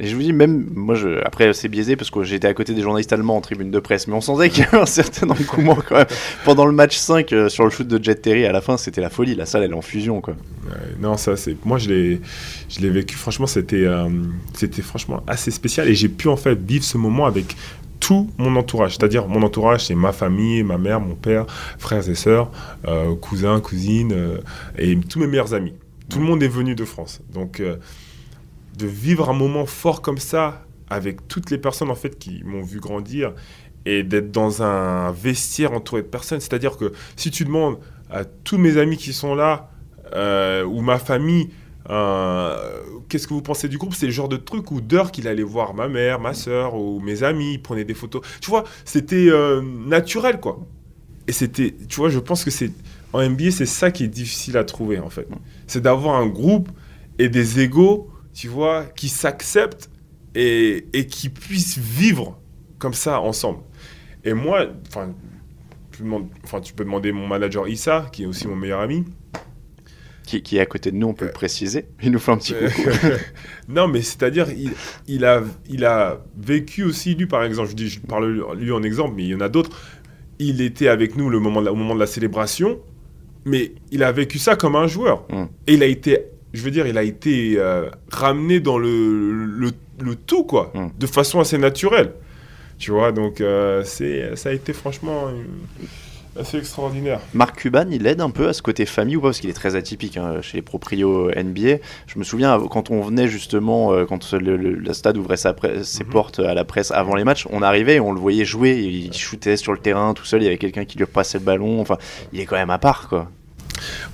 [0.01, 2.73] Et je vous dis, même, moi, je, après, c'est biaisé parce que j'étais à côté
[2.73, 5.29] des journalistes allemands en tribune de presse, mais on sentait qu'il y avait un certain
[5.29, 6.07] engouement quand même.
[6.47, 9.03] Pendant le match 5, euh, sur le shoot de Jet Terry, à la fin, c'était
[9.03, 9.35] la folie.
[9.35, 10.35] La salle, elle est en fusion, quoi.
[10.67, 11.55] Ouais, non, ça, c'est...
[11.67, 12.21] Moi, je l'ai,
[12.71, 14.09] je l'ai vécu, franchement, c'était, euh,
[14.55, 15.87] c'était franchement assez spécial.
[15.89, 17.55] Et j'ai pu, en fait, vivre ce moment avec
[18.03, 18.97] tout mon entourage.
[18.97, 21.47] C'est-à-dire, mon entourage, c'est ma famille, ma mère, mon père,
[21.79, 22.51] frères et sœurs,
[22.89, 24.39] euh, cousins, cousines, euh,
[24.77, 25.73] et tous mes meilleurs amis.
[26.11, 27.23] Tout le monde est venu de France.
[27.33, 27.77] Donc, euh,
[28.77, 32.65] de vivre un moment fort comme ça, avec toutes les personnes, en fait, qui m'ont
[32.65, 33.35] vu grandir,
[33.87, 36.41] et d'être dans un vestiaire entouré de personnes.
[36.41, 37.79] C'est-à-dire que si tu demandes
[38.11, 39.71] à tous mes amis qui sont là,
[40.67, 41.49] ou ma famille,
[41.91, 43.95] euh, qu'est-ce que vous pensez du groupe?
[43.95, 47.01] C'est le genre de truc où Dirk, il allait voir ma mère, ma soeur ou
[47.01, 48.23] mes amis, il prenait des photos.
[48.41, 50.61] Tu vois, c'était euh, naturel, quoi.
[51.27, 52.73] Et c'était, tu vois, je pense que c'est
[53.13, 55.29] en NBA, c'est ça qui est difficile à trouver, en fait.
[55.67, 56.69] C'est d'avoir un groupe
[57.19, 59.91] et des égaux, tu vois, qui s'acceptent
[60.35, 62.39] et, qui puissent vivre
[62.79, 63.61] comme ça ensemble.
[64.25, 65.13] Et moi, enfin,
[65.91, 66.05] tu,
[66.63, 69.05] tu peux demander mon manager Issa, qui est aussi mon meilleur ami.
[70.27, 71.87] Qui, qui est à côté de nous, on peut le préciser.
[72.03, 72.89] Il nous fait un petit coucou.
[73.69, 74.71] non, mais c'est-à-dire, il,
[75.09, 78.83] il, a, il a vécu aussi, lui, par exemple, je, dis, je parle lui en
[78.85, 79.71] exemple, mais il y en a d'autres.
[80.39, 82.79] Il était avec nous le moment la- au moment de la célébration,
[83.45, 85.25] mais il a vécu ça comme un joueur.
[85.31, 85.45] Mm.
[85.67, 86.21] Et il a été,
[86.53, 90.87] je veux dire, il a été euh, ramené dans le, le, le tout, quoi, Mm.
[90.99, 92.13] de façon assez naturelle.
[92.79, 95.43] Tu vois, donc euh, c'est, ça a été franchement euh,
[96.39, 97.21] assez extraordinaire.
[97.35, 99.29] Marc Cuban, il aide un peu à ce côté famille ou pas?
[99.29, 101.77] Parce qu'il est très atypique hein, chez les proprios NBA.
[102.07, 105.55] Je me souviens, quand on venait justement, euh, quand le, le- le stade ouvrait sa
[105.83, 106.11] ses Mhm.
[106.11, 108.79] portes à la presse avant les matchs, on arrivait et on le voyait jouer.
[108.81, 111.45] Il shootait sur le terrain tout seul, il y avait quelqu'un qui lui repassait le
[111.45, 111.81] ballon.
[111.81, 111.99] Enfin,
[112.33, 113.29] il est quand même à part, quoi.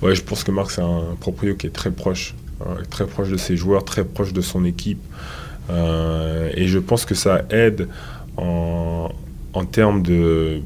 [0.01, 3.29] Ouais, je pense que Marc, c'est un proprio qui est très proche, euh, très proche
[3.29, 5.01] de ses joueurs, très proche de son équipe.
[5.69, 7.87] Euh, et je pense que ça aide
[8.37, 9.09] en,
[9.53, 10.61] en termes de.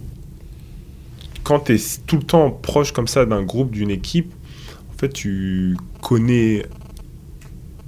[1.44, 4.34] Quand tu es tout le temps proche comme ça d'un groupe, d'une équipe,
[4.94, 6.66] en fait, tu connais.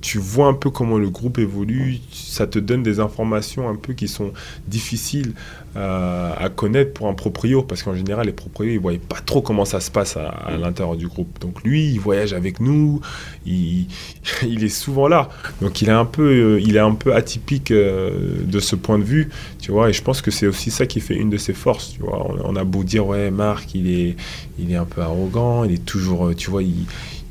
[0.06, 3.94] Tu vois un peu comment le groupe évolue, ça te donne des informations un peu
[3.94, 4.34] qui sont
[4.68, 5.34] difficiles
[5.78, 9.20] euh, à connaître pour un proprio, parce qu'en général, les proprios, ils ne voyaient pas
[9.26, 11.40] trop comment ça se passe à, l'intérieur du groupe.
[11.42, 13.02] Donc lui, il voyage avec nous,
[13.48, 13.88] il,
[14.44, 15.28] il, est souvent là.
[15.60, 19.00] Donc il est un peu, euh, il est un peu atypique euh, de ce point
[19.00, 21.38] de vue, tu vois, et je pense que c'est aussi ça qui fait une de
[21.38, 22.28] ses forces, tu vois.
[22.44, 24.16] On, a beau dire, ouais, Marc, il est,
[24.60, 26.62] il est un peu arrogant, il est toujours, tu vois,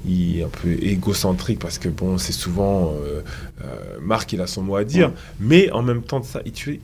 [0.06, 3.22] il est un peu égocentrique parce que bon, c'est souvent euh,
[3.64, 6.80] euh, Marc, il a son mot à dire, mais en même temps de ça, il,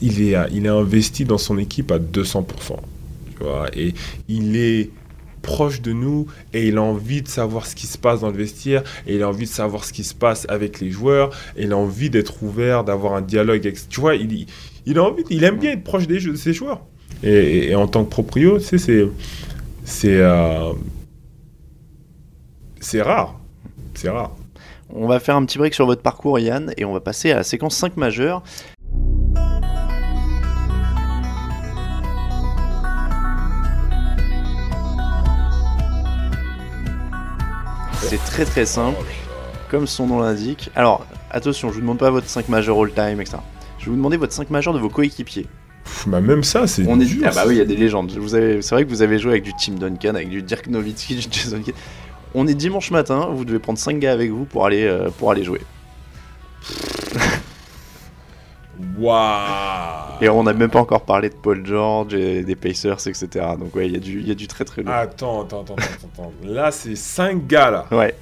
[0.00, 2.44] il, est, il est investi dans son équipe à 200%.
[3.36, 3.94] Tu vois, et
[4.28, 4.90] il est
[5.42, 8.36] proche de nous et il a envie de savoir ce qui se passe dans le
[8.36, 11.64] vestiaire et il a envie de savoir ce qui se passe avec les joueurs et
[11.64, 13.64] il a envie d'être ouvert, d'avoir un dialogue.
[13.64, 14.46] Avec, tu vois, il,
[14.86, 16.80] il, a envie, il aime bien être proche des, de ses joueurs.
[17.22, 18.78] Et, en tant que proprio, c'est.
[19.84, 20.16] C'est.
[20.16, 20.72] Euh,
[22.80, 23.38] c'est rare.
[23.94, 24.32] C'est rare.
[24.90, 27.36] On va faire un petit break sur votre parcours, Yann, et on va passer à
[27.36, 28.42] la séquence 5 majeure.
[38.02, 39.04] C'est très très simple,
[39.68, 40.70] comme son nom l'indique.
[40.76, 43.38] Alors, attention, je vous demande pas votre 5 majeur all-time, etc.
[43.78, 45.46] Je vais vous demander votre 5 majeur de vos coéquipiers.
[46.06, 46.86] Bah même ça, c'est.
[46.86, 48.12] On est Ah bah oui, il y a des légendes.
[48.28, 51.26] C'est vrai que vous avez joué avec du Tim Duncan, avec du Dirk Nowitzki, du
[51.30, 51.74] Jason Kidd.
[52.38, 55.30] On est dimanche matin, vous devez prendre 5 gars avec vous pour aller, euh, pour
[55.30, 55.62] aller jouer.
[58.98, 63.26] Waouh Et on n'a même pas encore parlé de Paul George et des Pacers, etc.
[63.58, 64.92] Donc ouais, il y, a du, y a du très très lourd.
[64.92, 66.32] Attends, attends, attends, attends.
[66.44, 67.86] Là, c'est 5 gars là.
[67.90, 68.14] Ouais.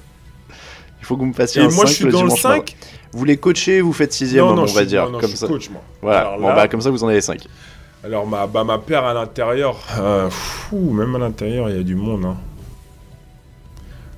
[1.01, 2.73] Il faut que vous me fassiez et un moi, je suis dans le 5
[3.11, 5.09] Vous les coachez, vous faites 6 on va dire.
[5.09, 5.47] Non, comme je ça.
[5.47, 5.81] coach, moi.
[6.01, 7.41] Voilà, bon, bah, comme ça, vous en avez 5.
[8.01, 10.29] Alors, ma, bah, ma paire à l'intérieur, euh,
[10.71, 12.23] même à l'intérieur, il y a du monde.
[12.23, 12.37] Hein.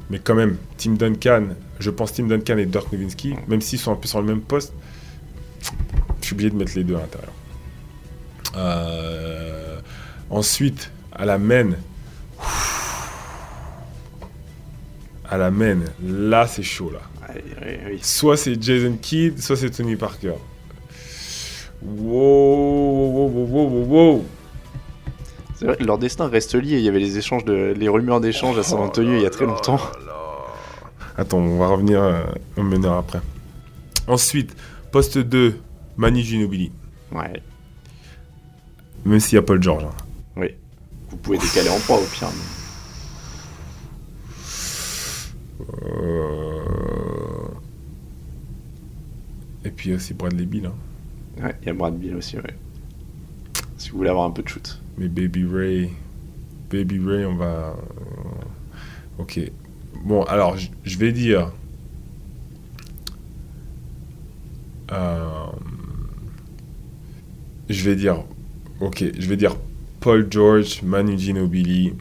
[0.09, 1.47] Mais quand même, Tim Duncan,
[1.79, 4.41] je pense Tim Duncan et Dirk Nowitzki, même s'ils sont un peu sur le même
[4.41, 4.73] poste,
[6.21, 7.33] je suis obligé de mettre les deux à l'intérieur.
[8.55, 9.79] Euh,
[10.29, 11.71] ensuite, à la main,
[15.29, 17.01] à la main, là c'est chaud là.
[18.01, 20.33] Soit c'est Jason Kidd, soit c'est Tony Parker.
[21.81, 24.25] Wow, wow, wow, wow, wow,
[25.57, 26.77] c'est vrai, leur destin reste lié.
[26.77, 29.29] Il y avait les échanges de, les rumeurs d'échange à San Antonio il y a
[29.29, 29.79] très longtemps.
[31.17, 33.21] Attends, on va revenir au meneur après.
[34.07, 34.55] Ensuite,
[34.91, 35.59] poste 2,
[35.97, 36.71] Manu Ginobili.
[37.11, 37.41] Ouais.
[39.03, 39.83] Même s'il y a Paul George.
[39.83, 39.95] Hein.
[40.35, 40.49] Oui.
[41.09, 42.27] Vous pouvez décaler en 3 au pire.
[45.83, 46.65] Euh...
[49.65, 50.67] Et puis aussi Bradley Bill.
[50.67, 51.43] Hein.
[51.43, 52.55] Ouais, il y a Brad Bill aussi, ouais.
[53.77, 54.79] Si vous voulez avoir un peu de shoot.
[54.97, 55.89] Mais Baby Ray,
[56.71, 57.45] Baby Ray, on va.
[57.45, 57.73] Euh,
[59.19, 59.39] ok.
[60.03, 61.51] Bon, alors, je vais dire.
[64.91, 65.45] Euh,
[67.69, 68.23] je vais dire.
[68.79, 69.55] Ok, je vais dire
[69.99, 71.93] Paul George, Manu Ginobili.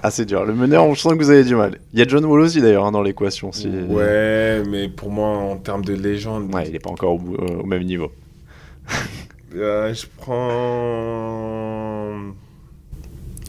[0.00, 0.44] Ah, c'est dur.
[0.44, 1.78] Le meneur, on sent que vous avez du mal.
[1.92, 3.50] Il y a John Wall aussi d'ailleurs hein, dans l'équation.
[3.50, 3.66] Si...
[3.68, 6.54] Ouais, mais pour moi, en termes de légende.
[6.54, 8.12] Ouais, il n'est pas encore au, au même niveau.
[9.54, 12.12] Euh, je prends.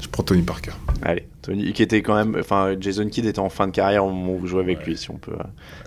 [0.01, 0.71] Je prends Tony Parker.
[1.01, 2.37] Allez, Tony, qui était quand même.
[2.39, 4.95] Enfin, Jason Kidd était en fin de carrière au moment où vous jouez avec lui,
[4.97, 5.35] si on, peut,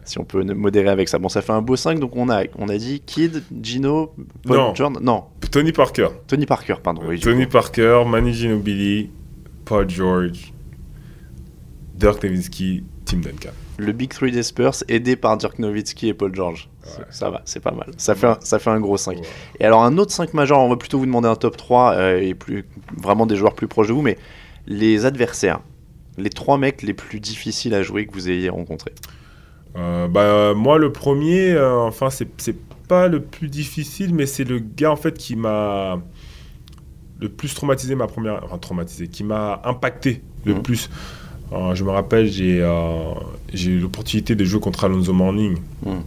[0.05, 1.19] si on peut modérer avec ça.
[1.19, 4.15] Bon, ça fait un beau 5, donc on a, on a dit Kidd, Gino,
[4.47, 4.75] Paul non.
[4.75, 5.03] Jordan.
[5.03, 5.25] Non.
[5.51, 6.09] Tony Parker.
[6.27, 7.03] Tony Parker, pardon.
[7.07, 9.11] Oui, Tony Parker, Manny Ginobili,
[9.65, 10.53] Paul George,
[11.95, 16.35] Dirk Nowitzki, Tim Duncan le Big Three des Spurs, aidé par Dirk Nowitzki et Paul
[16.35, 16.69] George.
[17.11, 17.91] Ça va, c'est pas mal.
[17.97, 19.19] Ça fait, un, ça fait un gros 5.
[19.61, 22.21] Et alors, un autre 5 majeur, on va plutôt vous demander un top 3 euh,
[22.21, 22.65] et plus,
[22.97, 24.19] vraiment des joueurs plus proches de vous, mais
[24.67, 25.61] les adversaires,
[26.19, 28.93] les trois mecs les plus difficiles à jouer que vous ayez rencontrés.
[29.77, 32.29] Euh, bah, moi, le premier, euh, enfin, c'est
[32.89, 36.01] pas le plus difficile, mais c'est le gars en fait qui m'a
[37.21, 40.63] le plus traumatisé ma première, enfin traumatisé, qui m'a impacté le mmh.
[40.63, 40.91] plus.
[41.53, 43.15] Euh, je me rappelle, euh,
[43.53, 45.99] j'ai eu l'opportunité de jouer contre Alonso Morning hmm.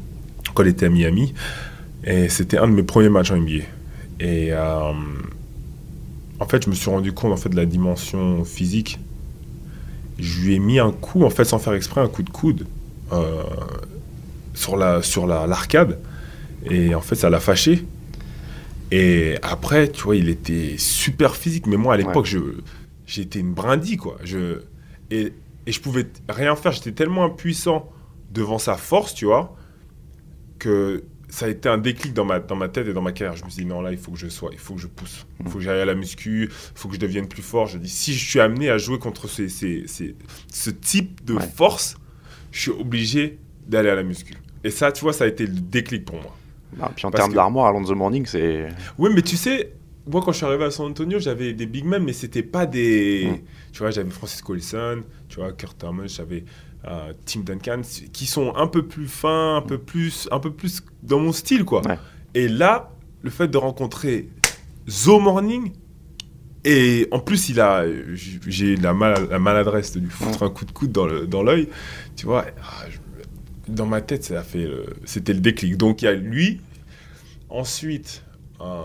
[0.54, 1.34] quand il était à Miami.
[2.04, 3.64] Et c'était un de mes premiers matchs en NBA.
[4.20, 4.92] Et euh,
[6.40, 9.00] en fait, je me suis rendu compte en fait, de la dimension physique.
[10.18, 12.66] Je lui ai mis un coup, en fait, sans faire exprès, un coup de coude
[14.54, 16.00] sur la sur l'arcade.
[16.70, 17.86] et en fait, ça l'a fâché.
[18.92, 21.68] Et après, tu vois, il était super physique.
[21.68, 22.40] Mais moi, à l'époque, je
[23.06, 24.18] j'étais une brindille, quoi.
[24.24, 24.60] Je,
[25.12, 25.34] et,
[25.66, 26.72] et je pouvais rien faire.
[26.72, 27.90] J'étais tellement impuissant
[28.32, 29.56] devant sa force, tu vois,
[30.60, 33.36] que ça a été un déclic dans ma, dans ma tête et dans ma carrière.
[33.36, 34.88] Je me suis dit, non, là, il faut que je sois, il faut que je
[34.88, 35.26] pousse.
[35.44, 37.68] Il faut que j'aille à la muscu, il faut que je devienne plus fort.
[37.68, 40.16] Je dis, si je suis amené à jouer contre ces, ces, ces-
[40.52, 41.48] ce type de Ouais.
[41.48, 41.98] force,
[42.52, 44.36] je suis obligé d'aller à la muscu.
[44.64, 46.36] Et ça, tu vois, ça a été le déclic pour moi.
[46.96, 48.68] Puis en termes que- d'armoire, Alonso Morning, c'est.
[48.98, 49.74] Oui, mais tu sais,
[50.08, 52.66] moi, quand je suis arrivé à San Antonio, j'avais des big men, mais c'était pas
[52.66, 53.28] des.
[53.32, 53.38] Mm.
[53.74, 56.46] Tu vois, j'avais Francisco Wilson, tu vois, Kurt Thomas, j'avais
[56.88, 57.82] euh, Tim Duncan,
[58.14, 61.66] qui sont un peu plus fins, un peu plus, un peu plus dans mon style,
[61.66, 61.82] quoi.
[61.88, 61.98] Ouais.
[62.36, 62.92] Et là,
[63.24, 64.30] le fait de rencontrer
[64.88, 65.72] Zo Morning,
[66.64, 67.86] et en plus, il a,
[68.48, 71.42] j'ai la, mal- la maladresse de lui foutre un coup de coude dans le- dans
[71.44, 71.70] l'œil,
[72.16, 72.46] tu vois.
[72.62, 72.86] ah,
[73.68, 75.76] dans ma tête, ça a fait, le- c'était le déclic.
[75.78, 76.62] Donc il y a lui.
[77.50, 78.24] Ensuite,
[78.62, 78.82] euh,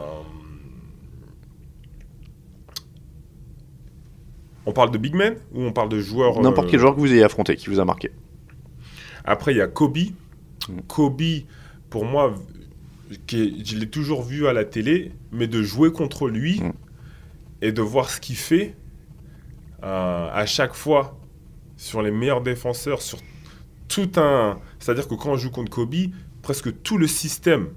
[4.66, 7.00] on parle de big men ou on parle de joueurs N'importe euh, quel joueur que
[7.00, 8.10] vous ayez affronté, qui vous a marqué.
[9.24, 9.96] Après, il y a Kobe.
[10.68, 10.80] Mm.
[10.86, 11.22] Kobe,
[11.88, 12.34] pour moi,
[13.26, 16.72] qui est- je l'ai toujours vu à la télé, mais de jouer contre lui Mm.
[17.62, 18.74] et de voir ce qu'il fait
[19.82, 21.18] euh, à chaque fois
[21.78, 23.18] sur les meilleurs défenseurs, sur
[23.88, 24.58] tout un.
[24.78, 25.94] C'est-à-dire que quand on joue contre Kobe,
[26.42, 27.68] presque tout le système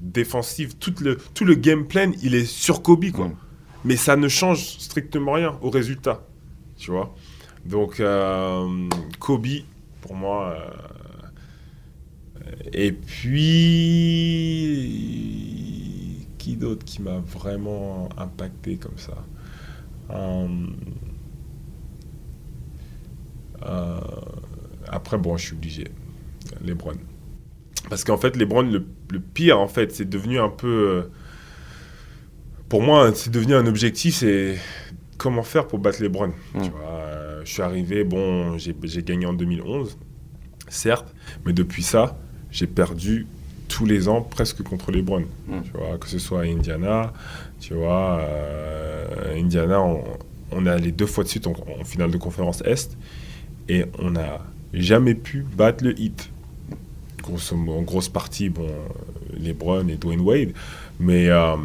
[0.00, 3.28] défensif, tout le, tout le game plan, il est sur Kobe, quoi.
[3.28, 3.36] Mm.
[3.86, 6.22] Mais ça ne change strictement rien au résultat,
[6.76, 7.14] tu vois.
[7.64, 8.88] Donc, euh,
[9.20, 9.46] Kobe,
[10.02, 10.56] pour moi.
[10.58, 10.70] euh,
[12.72, 13.46] et puis,
[16.38, 19.14] qui d'autre qui m'a vraiment impacté comme ça?
[23.62, 24.00] Euh,
[24.88, 25.84] Après, bon, je suis obligé.
[26.64, 26.94] LeBron.
[27.90, 31.10] Parce qu'en fait, LeBron, le, le pire, en fait, c'est devenu un peu.
[32.68, 34.56] Pour moi, c'est devenu un objectif, c'est
[35.18, 36.02] comment faire pour battre.
[36.02, 36.32] Mm.
[36.62, 39.96] Tu vois, euh, je suis arrivé, bon, j'ai gagné en 2011,
[40.68, 42.18] certes, mais depuis ça,
[42.50, 43.26] j'ai perdu
[43.68, 45.24] tous les ans presque contre LeBron.
[45.46, 45.62] Mm.
[45.64, 47.12] Tu vois, que ce soit à Indiana,
[47.60, 50.02] tu vois, euh, Indiana, on,
[50.52, 52.96] on est allé deux fois de suite en, en finale de conférence Est
[53.68, 54.40] et on n'a
[54.72, 56.30] jamais pu battre le hit.
[57.50, 60.52] En grosse partie, bon, euh, LeBron et Dwayne Wade,
[61.00, 61.56] mais euh,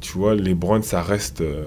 [0.00, 1.66] tu vois, LeBron, ça reste euh,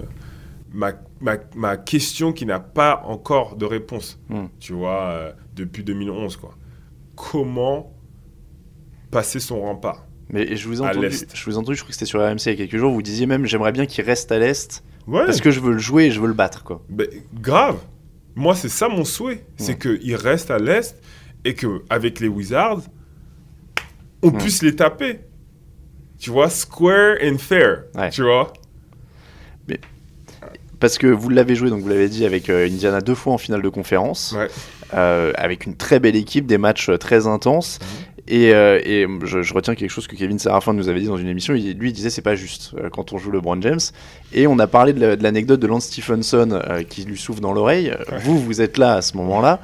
[0.72, 4.44] ma, ma, ma question qui n'a pas encore de réponse, Mm.
[4.60, 6.54] tu vois, euh, depuis 2011, quoi.
[7.16, 7.92] Comment
[9.10, 11.94] passer son rempart Mais je vous ai entendu, je vous ai entendu, je crois que
[11.94, 14.32] c'était sur RMC il y a quelques jours, vous disiez même j'aimerais bien qu'il reste
[14.32, 16.62] à l'Est Ouais, parce que je veux le jouer et je veux le battre.
[16.64, 16.82] quoi.
[16.88, 17.78] ben, grave.
[18.34, 20.96] Moi, c'est ça mon souhait, c'est qu'il reste à l'Est
[21.44, 22.80] et qu'avec les Wizards,
[24.22, 24.38] on Ouais.
[24.38, 25.20] puisse les taper.
[26.22, 28.10] Tu vois, square and fair, Ouais.
[28.10, 28.52] tu vois.
[30.80, 33.38] Parce que vous l'avez joué, donc vous l'avez dit, avec euh, Indiana deux fois en
[33.38, 34.48] finale de conférence, Ouais.
[34.94, 37.78] euh, avec une très belle équipe, des matchs euh, très intenses.
[37.80, 37.86] Mhm.
[38.28, 41.16] Et, euh, et je, je retiens quelque chose que Kevin Serafin nous avait dit dans
[41.16, 41.54] une émission.
[41.54, 43.80] Il, lui, il disait c'est pas juste euh, quand on joue LeBron James.
[44.32, 47.40] Et on a parlé de la- de l'anecdote de, Lance Stephenson euh, qui lui souffle
[47.40, 47.90] dans l'oreille.
[48.10, 48.18] Ouais.
[48.20, 49.60] Vous, vous êtes là à ce moment-là.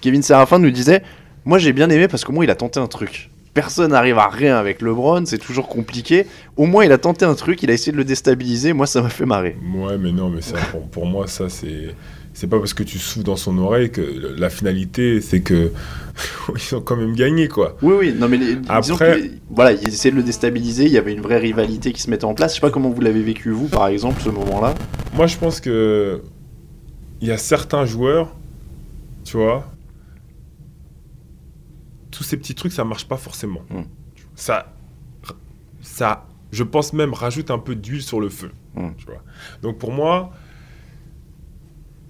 [0.00, 1.02] Kevin Serafin nous disait
[1.44, 3.30] Moi, j'ai bien aimé parce qu'au moins, il a tenté un truc.
[3.56, 6.26] Personne n'arrive à rien avec LeBron, c'est toujours compliqué.
[6.58, 8.74] Au moins, il a tenté un truc, il a essayé de le déstabiliser.
[8.74, 9.56] Moi, ça m'a fait marrer.
[9.74, 11.94] Ouais, mais non, mais ça, pour, pour moi, ça, c'est.
[12.34, 15.70] C'est pas parce que tu souffles dans son oreille que la finalité, c'est que
[16.54, 17.78] ils ont quand même gagné, quoi.
[17.80, 20.84] Oui, oui, non, mais les- Après- que, voilà, il essayait de le déstabiliser.
[20.84, 22.50] Il y avait une vraie rivalité qui se mettait en place.
[22.50, 24.74] Je sais pas comment vous l'avez vécu, vous, par exemple, ce moment-là.
[25.14, 26.20] Moi, je pense que
[27.22, 28.36] il y a certains joueurs,
[29.24, 29.64] tu vois,
[32.16, 33.62] tous ces petits trucs, ça marche pas forcément.
[33.70, 33.82] Mm.
[34.34, 34.72] Ça,
[35.80, 38.50] ça, je pense même rajoute un peu d'huile sur le feu.
[38.74, 38.90] Mm.
[38.98, 39.22] Tu vois.
[39.62, 40.32] Donc pour moi,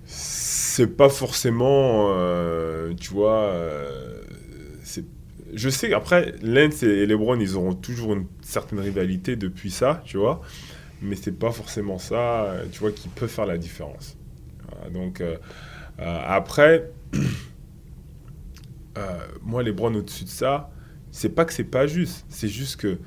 [0.05, 4.23] c'est pas forcément, euh, tu vois, euh,
[5.55, 10.19] je sais après, Lens et LeBron, ils auront toujours une certaine rivalité depuis ça, tu
[10.19, 10.42] vois
[11.03, 14.16] mais c'est pas forcément ça, euh, tu vois, qui peut faire la différence.
[14.69, 15.37] Voilà, donc euh,
[15.99, 16.90] après,
[18.97, 20.71] euh, moi les Browns au-dessus de ça,
[21.11, 22.99] c'est pas que c'est pas juste, c'est juste que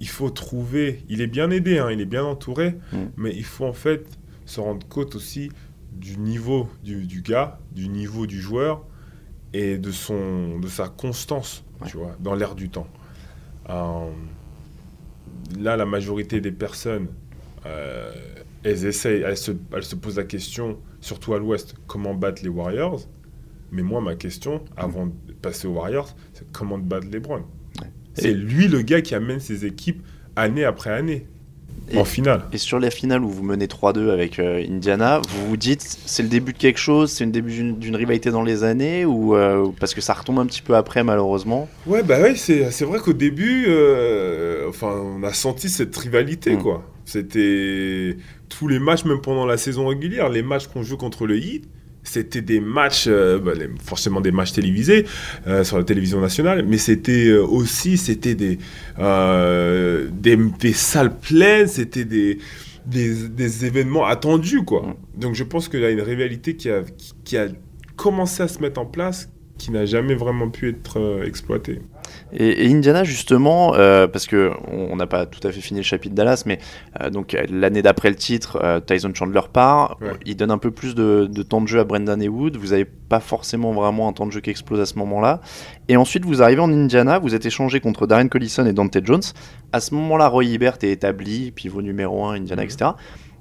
[0.00, 1.04] il faut trouver.
[1.08, 2.96] Il est bien aidé, hein, il est bien entouré, Mm.
[3.16, 4.06] mais il faut en fait
[4.46, 5.50] se rendre compte aussi
[5.92, 8.84] du niveau du, du gars, du niveau du joueur
[9.52, 11.88] et de son de sa constance, Ouais.
[11.88, 12.86] tu vois, dans l'air du temps.
[13.70, 14.10] Euh,
[15.58, 17.08] là, la majorité des personnes,
[17.66, 18.12] euh,
[18.62, 22.48] elles essayent, elles se, elles se posent la question, surtout à l'Ouest, comment battre les
[22.48, 23.00] Warriors?
[23.70, 27.44] Mais moi, ma question, avant de passer aux Warriors, c'est comment battre les Browns.
[28.14, 30.02] C'est Et- lui le gars qui amène ses équipes
[30.36, 31.26] année après année.
[31.94, 32.42] en finale.
[32.52, 36.22] Et sur la finale où vous menez 3-2 avec euh, Indiana, vous vous dites c'est
[36.22, 39.68] le début de quelque chose, c'est le début d'une rivalité dans les années ou euh,
[39.80, 41.66] parce que ça retombe un petit peu après malheureusement?
[41.86, 46.62] Ouais, bah oui, c'est vrai qu'au début, euh, enfin, on a senti cette rivalité mm.
[46.62, 46.84] quoi.
[47.06, 48.18] C'était
[48.50, 51.64] tous les matchs, même pendant la saison régulière, les matchs qu'on joue contre le Heat,
[52.08, 53.52] c'était des matchs, euh, bah,
[53.84, 55.04] forcément des matchs télévisés
[55.46, 58.58] euh, sur la télévision nationale, mais c'était euh, aussi c'était des,
[58.98, 62.38] des, des salles pleines, c'était des,
[62.86, 64.82] des, événements attendus quoi.
[64.82, 65.20] Mm.
[65.20, 66.82] Donc je pense qu'il y a une rivalité qui a,
[67.24, 67.48] qui a
[67.96, 69.28] commencé à se mettre en place,
[69.58, 71.80] qui n'a jamais vraiment pu être exploitée.
[72.32, 76.14] Et, Indiana, justement, euh, parce que on n'a pas tout à fait fini le chapitre
[76.14, 76.58] Dallas, mais
[77.00, 79.98] euh, donc l'année d'après le titre, euh, Tyson Chandler part.
[80.26, 82.56] Il donne un peu plus de, temps de jeu à Brendan et Wood.
[82.56, 85.40] Vous n'avez pas forcément vraiment un temps de jeu qui explose à ce moment-là.
[85.88, 89.22] Et ensuite, vous arrivez en Indiana, vous êtes échangé contre Darren Collison et Dante Jones.
[89.72, 92.68] À ce moment-là, Roy Hibbert est établi, pivot numéro 1, Indiana, mhm.
[92.68, 92.90] etc.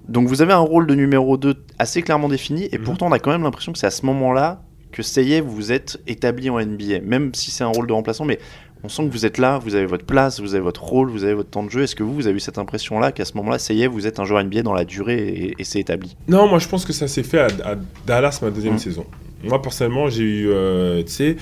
[0.08, 2.84] Donc vous avez un rôle de numéro 2 assez clairement défini, et mhm.
[2.86, 4.62] pourtant on a quand même l'impression que c'est à ce moment-là
[4.92, 7.94] que ça y est, vous êtes établi en NBA, même si c'est un rôle de
[7.94, 8.40] remplaçant, mais
[8.84, 11.24] on sent que vous êtes là, vous avez votre place, vous avez votre rôle, vous
[11.24, 11.84] avez votre temps de jeu.
[11.84, 14.08] Est-ce que vous, vous avez eu cette impression-là qu'à ce moment-là, ça y est, vous
[14.08, 16.16] êtes un joueur NBA dans la durée et, c'est établi?
[16.28, 17.76] Non, moi je pense que ça s'est fait à,
[18.06, 18.80] Dallas ma deuxième mmh.
[18.80, 19.06] saison.
[19.44, 21.38] Moi personnellement, j'ai eu, euh, tu sais,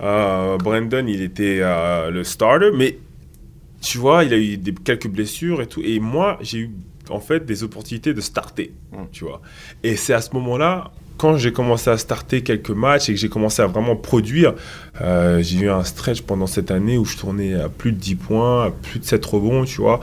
[0.00, 2.98] euh, Brandon, il était euh, le starter, mais
[3.80, 5.82] tu vois, il a eu des, quelques blessures et tout.
[5.82, 6.70] Et moi, j'ai eu
[7.10, 8.96] en fait des opportunités de starter, mmh.
[9.12, 9.40] tu vois.
[9.82, 10.92] Et c'est à ce moment-là
[11.22, 14.56] quand j'ai commencé à starter quelques matchs et que j'ai commencé à vraiment produire,
[15.00, 18.16] euh, j'ai eu un stretch pendant cette année où je tournais à plus de 10
[18.16, 20.00] points, à plus de 7 rebonds, tu vois,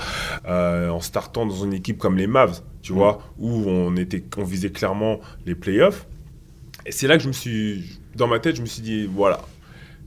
[0.48, 3.44] euh, en startant dans une équipe comme les Mavs, tu vois, mm.
[3.44, 6.08] où on, était, on visait clairement les playoffs.
[6.86, 9.42] Et c'est là que je me suis, dans ma tête, je me suis dit, voilà,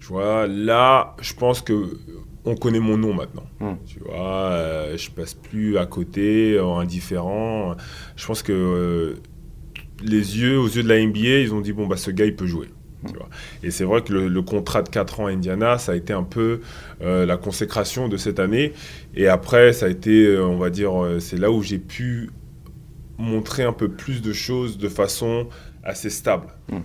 [0.01, 1.99] tu vois, là, je pense que
[2.47, 3.45] on connaît mon nom maintenant.
[3.61, 3.75] Mm.
[3.87, 7.77] Tu vois, euh, je passe plus à côté, indifférent.
[8.17, 9.17] Je pense que
[10.03, 12.37] les yeux, aux yeux de la NBA, ils ont dit bon, bah, ce gars, il
[12.37, 12.69] peut jouer.
[13.63, 16.23] Et c'est vrai que le, contrat de 4 ans à Indiana, ça a été un
[16.23, 16.61] peu
[17.03, 18.73] euh, la consécration de cette année.
[19.15, 22.31] Et après, ça a été, euh, on va dire, euh, c'est là où j'ai pu
[23.19, 25.49] montrer un peu plus de choses de façon
[25.83, 26.49] assez stable.
[26.71, 26.81] Hmm.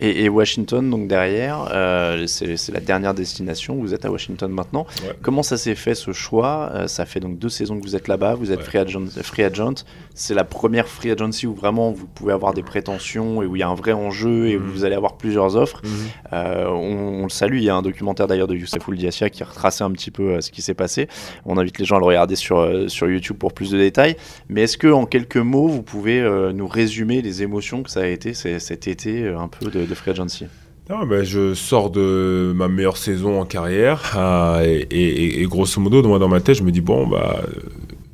[0.00, 3.74] Et, Washington, donc derrière, euh, c'est la dernière destination.
[3.76, 4.86] Vous êtes à Washington maintenant.
[5.20, 6.70] Comment ça s'est fait ce choix?
[6.74, 8.34] Euh, Ça fait donc deux saisons que vous êtes là-bas.
[8.34, 9.04] Vous êtes free agent.
[9.22, 9.84] Free agent.
[10.14, 13.60] C'est la première free agency où vraiment vous pouvez avoir des prétentions et où il
[13.60, 14.70] y a un vrai enjeu et où mhm.
[14.70, 15.82] vous allez avoir plusieurs offres.
[15.84, 15.90] Mhm.
[16.32, 17.58] Euh, on, le salue.
[17.58, 20.50] Il y a un documentaire d'ailleurs de Youssef Ouldiassia qui retraçait un petit peu ce
[20.50, 21.08] qui s'est passé.
[21.44, 24.16] On invite les gens à le regarder sur, sur YouTube pour plus de détails.
[24.48, 26.22] Mais est-ce que en quelques mots, vous pouvez
[26.54, 30.10] nous résumer les émotions que ça a été cet été un peu de de, free
[30.10, 30.46] agency
[30.90, 36.18] non, ben je sors de ma meilleure saison en carrière euh, et, grosso modo, moi,
[36.18, 37.40] dans ma tête, je me dis bon, bah,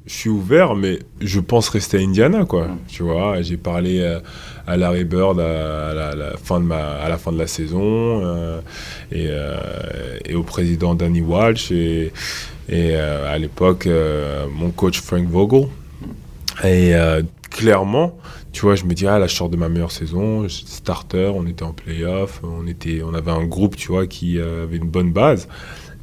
[0.07, 2.69] je suis ouvert, mais je pense rester à Indiana, quoi.
[2.69, 2.79] Mm.
[2.89, 4.21] Tu vois, j'ai parlé euh,
[4.66, 8.61] à Larry Bird à, la, fin de ma, à la fin de la saison euh,
[9.12, 9.29] et,
[10.31, 12.12] et, au président Danny Walsh et,
[12.69, 13.89] et à l'époque
[14.55, 15.69] mon coach Frank Vogel.
[16.64, 16.93] Et
[17.59, 18.17] clairement,
[18.53, 21.65] tu vois, je me dis, ah là, je de ma meilleure saison, starter, on était
[21.65, 25.49] en playoff, on, on avait un groupe, tu vois, qui euh, avait une bonne base.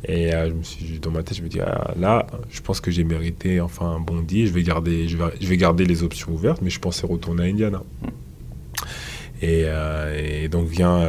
[0.06, 2.82] Et euh, je me suis, dans ma tête, je me dis, ah, là, je pense
[2.82, 5.86] que j'ai mérité enfin un bon deal, je vais, garder, je, vais, je vais garder
[5.86, 7.84] les options ouvertes, mais je pensais retourner à Indiana.
[9.42, 11.08] Et, euh, donc vient,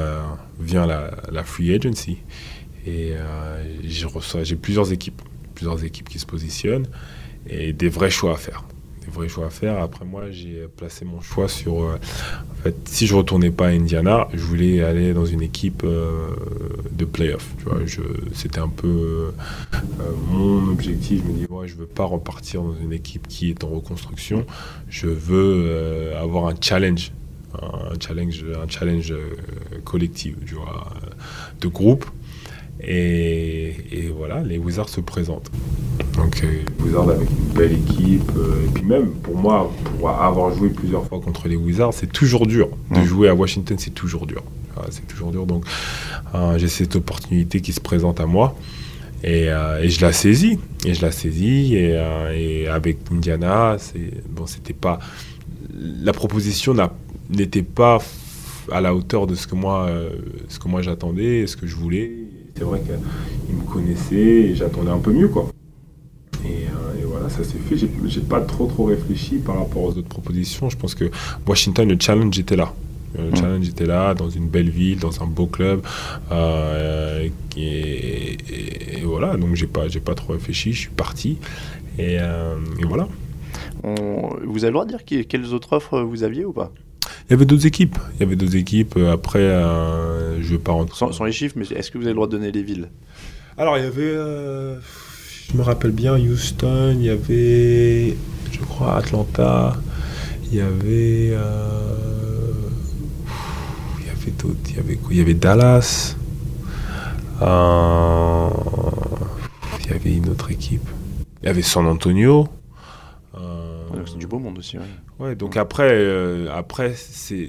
[0.61, 2.19] vient la, la, free agency.
[2.87, 3.15] Et
[3.83, 5.23] j'ai plusieurs équipes,
[5.57, 6.87] plusieurs équipes qui se positionnent
[7.49, 8.63] et des vrais choix à faire
[9.11, 9.79] vrai choix à faire.
[9.83, 11.83] Après moi, j'ai placé mon choix sur.
[11.83, 11.99] Euh,
[12.53, 16.31] en fait, si je retournais pas à Indiana, je voulais aller dans une équipe euh,
[16.93, 17.49] de playoff.
[18.35, 21.23] C'était un peu euh, mon objectif.
[21.25, 24.47] Je me dis, ouais, je veux pas repartir dans une équipe qui est en reconstruction.
[24.89, 27.13] Je veux avoir un challenge,
[27.55, 29.15] un challenge, un challenge
[29.85, 30.89] collectif, tu vois,
[31.61, 32.07] de groupe.
[32.83, 35.51] Et, voilà, les Wizards se présentent.
[36.17, 38.31] Donc les Wizards avec une belle équipe.
[38.37, 42.13] Euh, et puis même, pour moi, pour avoir joué plusieurs fois contre les Wizards, c'est
[42.13, 42.69] toujours dur.
[42.91, 44.43] De jouer à Washington, c'est toujours dur.
[44.91, 45.47] c'est toujours dur.
[45.47, 45.65] Donc
[46.35, 48.57] euh, j'ai cette opportunité qui se présente à moi.
[49.25, 50.59] Euh, et, je la saisis.
[50.85, 51.75] Et je la saisis.
[51.75, 53.77] Et, avec Indiana,
[54.31, 54.99] bon, c'était pas.
[55.79, 56.75] La proposition
[57.31, 57.99] n'était pas
[58.73, 59.91] à la hauteur de ce que moi,
[60.49, 62.26] ce que moi j'attendais, ce que je voulais
[62.57, 65.49] c'est vrai qu'il me connaissait et j'attendais un peu mieux, quoi.
[66.45, 67.77] Et, euh, voilà, ça s'est fait.
[67.77, 70.69] J'ai pas trop trop réfléchi par rapport aux autres propositions.
[70.71, 71.11] Je pense que
[71.47, 72.73] Washington, le challenge était là.
[73.17, 73.37] Le mm.
[73.37, 75.83] challenge était là, dans une belle ville, dans un beau club.
[76.33, 78.37] Euh, et,
[79.05, 81.39] voilà, donc j'ai pas, pas trop réfléchi, je suis parti.
[81.99, 83.09] Et, euh, voilà.
[83.83, 86.73] Vous avez le droit de dire quelles autres offres vous aviez ou pas?
[87.29, 87.99] Il y avait d'autres équipes.
[88.15, 88.97] Il y avait d'autres équipes.
[88.97, 90.97] Après, je je vais pas rentrer.
[90.97, 92.89] Sans, les chiffres, mais est-ce que vous avez le droit de donner les villes?
[93.59, 94.15] Alors, il y avait.
[95.51, 98.17] je me rappelle bien Houston, il y avait.
[98.53, 99.77] Je crois Atlanta.
[100.45, 101.27] Il y avait.
[103.99, 104.59] il y avait d'autres.
[104.71, 105.09] Il y avait quoi?
[105.11, 106.17] Il y avait Dallas.
[107.43, 108.49] Euh,
[109.81, 110.89] il y avait une autre équipe.
[111.43, 112.49] Il y avait San Antonio.
[114.17, 114.79] Euh, c'est du beau monde aussi.
[115.19, 115.35] Ouais.
[115.35, 117.49] donc après, euh, après c'est,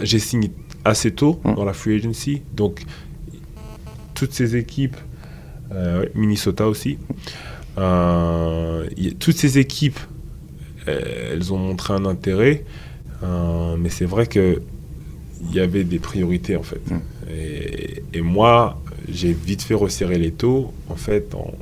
[0.00, 0.50] j'ai signé
[0.84, 1.54] assez tôt hum.
[1.54, 2.42] dans la free agency.
[2.54, 2.82] Donc
[4.14, 4.96] toutes ces équipes,
[6.14, 6.98] Minnesota aussi,
[9.18, 9.98] toutes ces équipes,
[10.86, 12.64] elles ont montré un intérêt.
[13.78, 14.62] mais c'est vrai que
[15.44, 16.80] il y avait des priorités en fait.
[16.90, 17.00] Hum.
[17.30, 21.52] Et, et, moi, j'ai vite fait resserrer les taux, en fait, en,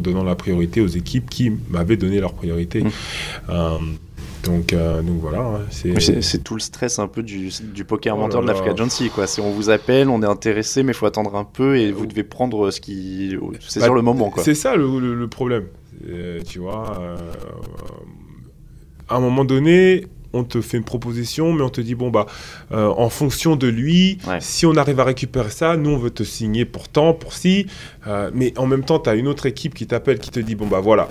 [0.00, 2.82] donnant la priorité aux équipes qui m'avaient donné leur priorité.
[2.82, 2.90] Mmh.
[3.50, 3.78] Euh,
[4.44, 5.40] donc, euh, donc voilà.
[5.40, 8.70] Hein, c'est tout le stress un peu du, du poker oh mentor de la free
[8.70, 9.10] agency.
[9.10, 9.26] Quoi.
[9.38, 12.24] On vous appelle, on est intéressé, mais il faut attendre un peu et vous devez
[12.24, 13.36] prendre ce qui.
[13.60, 14.32] C'est sur le moment.
[14.38, 15.66] C'est ça le, le, problème.
[16.08, 17.16] Euh, tu vois,
[19.08, 22.26] à un moment donné, on te fait une proposition, mais on te dit, bon, bah,
[22.72, 26.22] euh, en fonction de lui, si on arrive à récupérer ça, nous, on veut te
[26.22, 27.66] signer pour tant, pour si.
[28.06, 30.54] Euh, mais en même temps, tu as une autre équipe qui t'appelle, qui te dit,
[30.54, 31.08] bon, bah voilà,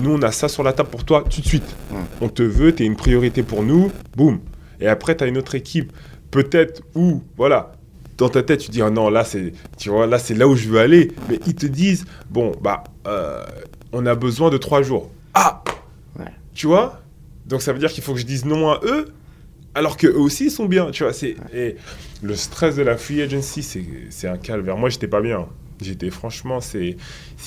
[0.00, 1.76] nous, on a ça sur la table pour toi tout de suite.
[2.20, 4.40] On te veut, tu es une priorité pour nous, boum.
[4.80, 5.92] Et après, tu as une autre équipe,
[6.30, 7.72] peut-être où, voilà,
[8.16, 10.54] dans ta tête, tu dis, ah non, là, c'est, tu vois, là, c'est là où
[10.54, 11.10] je veux aller.
[11.28, 13.42] Mais ils te disent, bon, bah, euh,
[13.92, 15.10] on a besoin de trois jours.
[15.34, 15.62] Ah
[16.54, 17.00] Tu vois?
[17.50, 19.06] Donc ça veut dire qu'il faut que je dise non à eux,
[19.74, 21.12] alors qu'eux aussi ils sont bien, tu vois.
[21.12, 21.76] C'est, et
[22.22, 23.62] le stress de la free agency,
[24.08, 24.76] c'est, un calvaire.
[24.76, 25.48] Moi, j'étais pas bien.
[25.82, 26.96] J'étais franchement, c'est,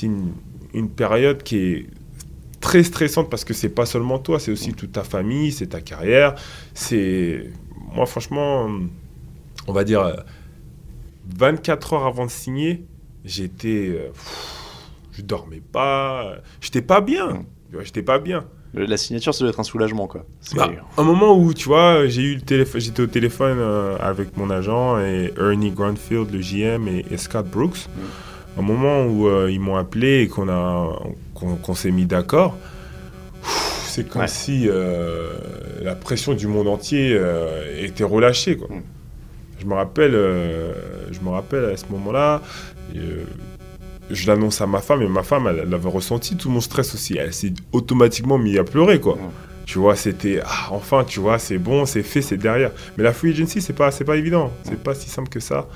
[0.01, 0.33] une,
[0.73, 1.85] une, période qui est
[2.59, 5.79] très stressante parce que c'est pas seulement toi, c'est aussi toute ta famille, c'est ta
[5.79, 6.35] carrière.
[6.73, 7.49] C'est
[7.93, 8.69] moi, franchement,
[9.67, 10.23] on va dire
[11.37, 12.85] 24 heures avant de signer,
[13.23, 14.11] j'étais, euh,
[15.13, 17.45] je dormais pas, j'étais pas bien.
[17.81, 18.45] J'étais pas bien.
[18.75, 20.25] La signature, ça doit être un soulagement, quoi.
[20.55, 24.35] Bah, un moment où, tu vois, j'ai eu le téléphone, j'étais au téléphone euh, avec
[24.35, 27.87] mon agent et Ernie Grandfield, le GM, et, Scott Brooks.
[27.87, 28.59] Mm.
[28.59, 30.99] Un moment où euh, ils m'ont appelé et qu'on a,
[31.35, 32.57] qu'on, s'est mis d'accord.
[33.43, 35.33] C'est comme si euh,
[35.83, 37.19] la pression du monde entier
[37.77, 38.69] était relâchée, quoi.
[38.69, 38.81] Mm.
[39.59, 42.41] Je me rappelle, je me rappelle à ce moment-là
[44.09, 47.17] je l'annonce à ma femme et ma femme, elle, avait ressenti tout mon stress aussi.
[47.17, 49.17] Elle s'est automatiquement mise à pleurer, quoi.
[49.65, 52.71] Tu vois, c'était ah, enfin, tu vois, c'est bon, c'est fait, c'est derrière.
[52.97, 54.51] Mais la free agency, c'est pas, c'est pas évident.
[54.63, 55.67] C'est pas si simple que ça.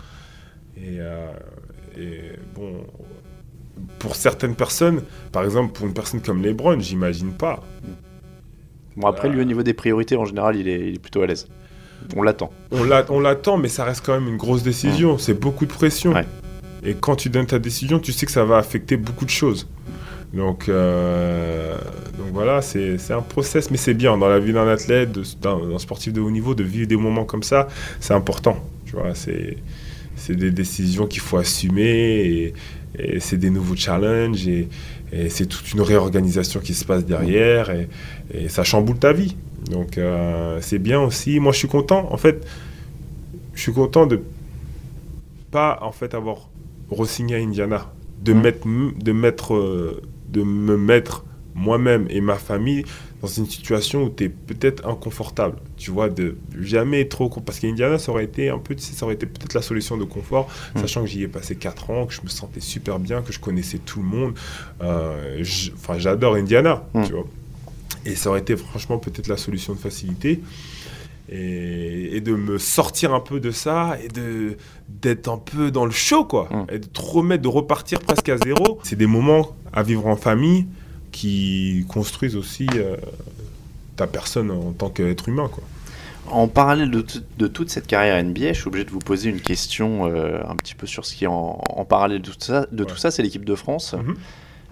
[0.76, 1.32] Et, euh,
[1.98, 2.20] et,
[2.54, 2.86] bon,
[4.00, 7.64] pour certaines personnes, par exemple, pour une personne comme LeBron, j'imagine pas.
[8.98, 11.48] Bon, après, lui, au niveau des priorités, en général, il est, plutôt à l'aise.
[12.16, 12.52] On l'attend.
[12.72, 15.18] On l'attend, mais ça reste quand même une grosse décision.
[15.18, 16.14] C'est beaucoup de pression.
[16.14, 16.26] Ouais.
[16.84, 19.68] Et quand tu donnes ta décision, tu sais que ça va affecter beaucoup de choses.
[20.34, 21.78] Donc, euh,
[22.18, 26.14] donc voilà, c'est un process, mais c'est bien dans la vie d'un athlète, d'un sportif
[26.14, 27.68] de haut niveau, de vivre des moments comme ça,
[28.00, 28.58] c'est important.
[28.86, 32.54] Tu vois, c'est des décisions qu'il faut assumer
[33.00, 34.68] et, c'est des nouveaux challenges et,
[35.30, 39.36] c'est toute une réorganisation qui se passe derrière et, ça chamboule ta vie.
[39.72, 41.40] Donc euh, c'est bien aussi.
[41.40, 42.08] Moi, je suis content.
[42.12, 42.46] En fait,
[43.54, 44.22] je suis content de
[45.52, 46.50] pas en fait avoir
[46.92, 48.42] re-signer à Indiana, de, mmh.
[48.42, 51.26] mettre, de, mettre, euh, de me mettre
[51.56, 52.84] moi-même et ma famille
[53.22, 57.30] dans une situation où tu es peut-être inconfortable, tu vois, de jamais trop...
[57.30, 60.48] Parce qu'Indiana, ça aurait été un peu, ça aurait été peut-être la solution de confort,
[60.76, 60.80] mmh.
[60.82, 63.40] sachant que j'y ai passé 4 ans, que je me sentais super bien, que je
[63.40, 64.34] connaissais tout le monde.
[64.82, 67.04] Euh, enfin, j'adore Indiana, mmh.
[67.06, 67.26] tu vois.
[68.06, 70.42] Et ça aurait été franchement peut-être la solution de facilité
[71.30, 74.58] et, de me sortir un peu de ça et de
[74.88, 76.74] d'être un peu dans le show quoi mm.
[76.74, 80.16] et de te remettre de repartir presque à zéro c'est des moments à vivre en
[80.16, 80.68] famille
[81.12, 82.96] qui construisent aussi euh,
[83.96, 85.64] ta personne en tant qu'être humain quoi
[86.30, 87.06] en parallèle de,
[87.38, 90.56] de, toute cette carrière NBA, je suis obligé de vous poser une question euh, un
[90.56, 92.68] petit peu sur ce qui est en, parallèle de tout ça.
[92.72, 93.94] De tout ça, c'est l'équipe de France.
[93.94, 94.16] Mm-hmm.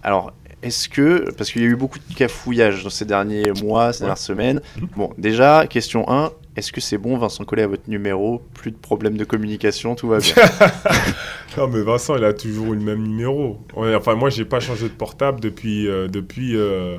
[0.03, 0.33] Alors,
[0.63, 3.99] est-ce que, parce qu'il y a eu beaucoup de cafouillages dans ces derniers mois, ces
[3.99, 4.87] dernières semaines, mm-hmm.
[4.97, 8.41] bon, déjà, question 1, est-ce que c'est bon, Vincent Collet, à votre numéro?
[8.53, 10.35] Plus de problèmes de communication, tout va bien
[11.57, 13.59] Non, mais Vincent, il a toujours eu le même numéro.
[13.75, 16.97] enfin, moi, j'ai pas changé de portable depuis, euh, depuis, euh,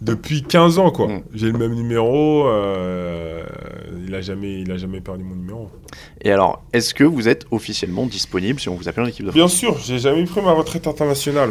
[0.00, 1.08] depuis 15 ans, quoi.
[1.08, 1.22] Mm.
[1.34, 2.48] J'ai le même numéro.
[2.48, 3.44] Euh,
[4.06, 5.70] il a jamais, il a jamais perdu mon numéro.
[6.22, 9.30] Et alors, est-ce que vous êtes officiellement disponible si on vous appelle en équipe de
[9.32, 9.38] France?
[9.38, 11.50] Bien sûr, j'ai jamais pris ma retraite internationale.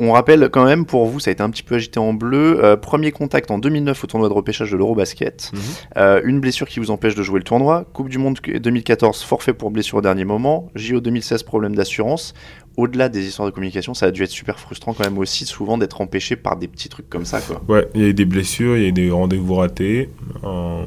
[0.00, 2.64] On rappelle quand même, pour vous, ça a été un petit peu agité en bleu.
[2.64, 5.50] Euh, premier contact en 2009 au tournoi de repêchage de l'Eurobasket.
[5.52, 5.60] Mhm.
[5.96, 7.84] Euh, une blessure qui vous empêche de jouer le tournoi.
[7.92, 10.70] Coupe du Monde 2014, forfait pour blessure au dernier moment.
[10.74, 12.34] JO 2016, problème d'assurance.
[12.76, 15.78] Au-delà des histoires de communication, ça a dû être super frustrant quand même aussi, souvent
[15.78, 17.40] d'être empêché par des petits trucs comme ça.
[17.40, 17.60] Quoi.
[17.68, 20.10] Ouais, il y a eu des blessures, il y a eu des rendez-vous ratés.
[20.44, 20.84] euh,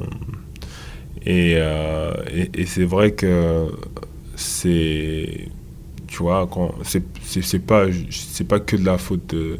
[1.26, 3.66] et et, et c'est vrai que
[4.36, 5.48] c'est.
[6.06, 9.58] Tu vois, quand c'est c'est- pas, c'est pas que de la faute de.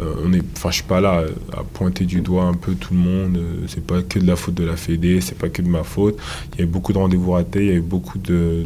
[0.00, 2.94] euh, on est, enfin, je suis pas là à pointer du doigt un peu tout
[2.94, 3.36] le monde.
[3.38, 5.82] euh, C'est pas que de la faute de la Fédé, c'est pas que de ma
[5.84, 6.16] faute.
[6.54, 8.64] Il y a eu beaucoup de rendez-vous ratés, il y a eu beaucoup de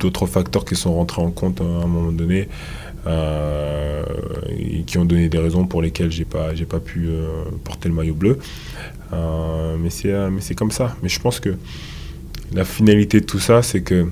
[0.00, 2.48] d'autres facteurs qui sont rentrés en compte à un moment donné
[3.06, 4.04] euh,
[4.58, 7.88] et qui ont donné des raisons pour lesquelles j'ai pas j'ai pas pu euh, porter
[7.88, 8.38] le maillot bleu.
[9.12, 10.96] Euh, mais c'est euh, mais c'est comme ça.
[11.02, 11.54] Mais je pense que
[12.52, 14.06] la finalité de tout ça, c'est que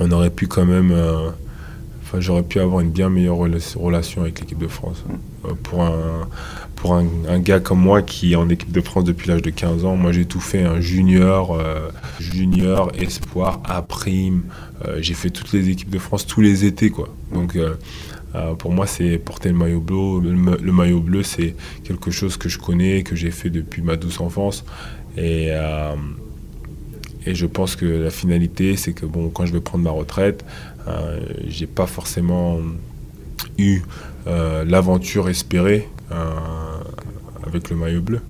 [0.00, 1.30] on aurait pu quand même, euh,
[2.12, 5.02] enfin j'aurais pu avoir une bien meilleure rela- relation avec l'équipe de France.
[5.46, 6.28] Euh, pour un
[6.76, 9.50] pour un, un gars comme moi qui est en équipe de France depuis l'âge de
[9.50, 11.88] 15 ans, moi j'ai tout fait, un junior, euh,
[12.20, 14.42] junior, espoir, A prime.
[14.86, 17.08] Euh, j'ai fait toutes les équipes de France tous les étés quoi.
[17.32, 17.56] Donc
[18.58, 20.20] pour moi, c'est porter le maillot bleu.
[20.22, 21.54] Le, le maillot bleu, c'est
[21.84, 24.64] quelque chose que je connais, que j'ai fait depuis ma douce enfance.
[25.18, 25.50] Et,
[27.26, 30.44] et je pense que la finalité, c'est que bon, quand je vais prendre ma retraite,
[30.88, 32.58] euh, j'ai pas forcément
[33.58, 33.82] eu
[34.26, 36.34] euh, l'aventure espérée euh,
[37.46, 38.20] avec le maillot bleu.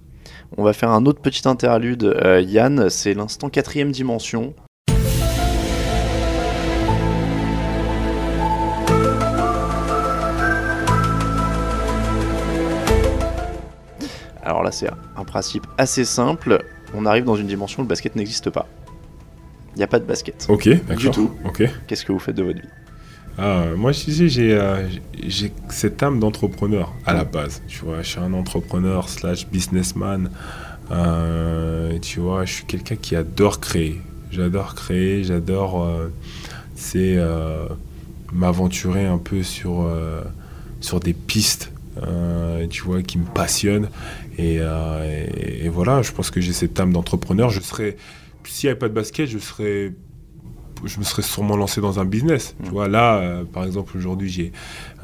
[0.57, 4.55] On va faire un autre petit interlude, euh, Yann, c'est l'instant quatrième dimension.
[14.45, 16.63] Alors là, c'est un principe assez simple.
[16.95, 18.67] On arrive dans une dimension où le basket n'existe pas.
[19.75, 20.47] Il n'y a pas de basket.
[20.49, 20.97] Ok, d'accord.
[20.97, 21.31] Du tout.
[21.45, 21.63] Ok.
[21.87, 22.69] Qu'est-ce que vous faites de votre vie?
[23.39, 24.87] Ah, moi, je disais, j'ai euh,
[25.27, 27.63] j'ai cette âme d'entrepreneur à la base.
[27.69, 30.31] Tu vois, je suis un entrepreneur slash businessman.
[30.91, 34.01] Euh, tu vois, je suis quelqu'un qui adore créer.
[34.31, 36.13] J'adore créer, j'adore, euh,
[36.75, 37.19] c'est
[38.33, 39.89] m'aventurer un peu sur
[40.81, 41.73] sur des pistes.
[42.71, 43.89] tu vois, qui me passionnent.
[44.39, 47.51] Et, et- et voilà, je pense que j'ai cette âme d'entrepreneur.
[47.51, 47.97] Je serais,
[48.45, 49.93] s'il n'y avait pas de basket, je serais
[50.85, 52.55] je me serais sûrement lancé dans un business.
[52.65, 54.53] Tu vois, là, euh, par exemple, aujourd'hui, j'ai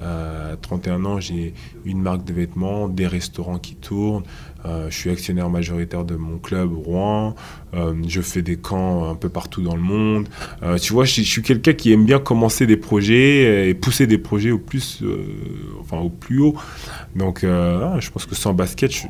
[0.01, 4.25] euh, 31 ans, j'ai une marque de vêtements, des restaurants qui tournent.
[4.65, 7.35] euh, je suis actionnaire majoritaire de mon club Rouen.
[7.75, 10.29] euh, je fais des camps un peu partout dans le monde.
[10.63, 14.19] Euh, tu vois, je, suis quelqu'un qui aime bien commencer des projets et pousser des
[14.19, 15.25] projets au plus, euh,
[15.81, 16.57] enfin, au plus haut.
[17.15, 19.07] Donc, euh, ah, je pense que sans basket, je,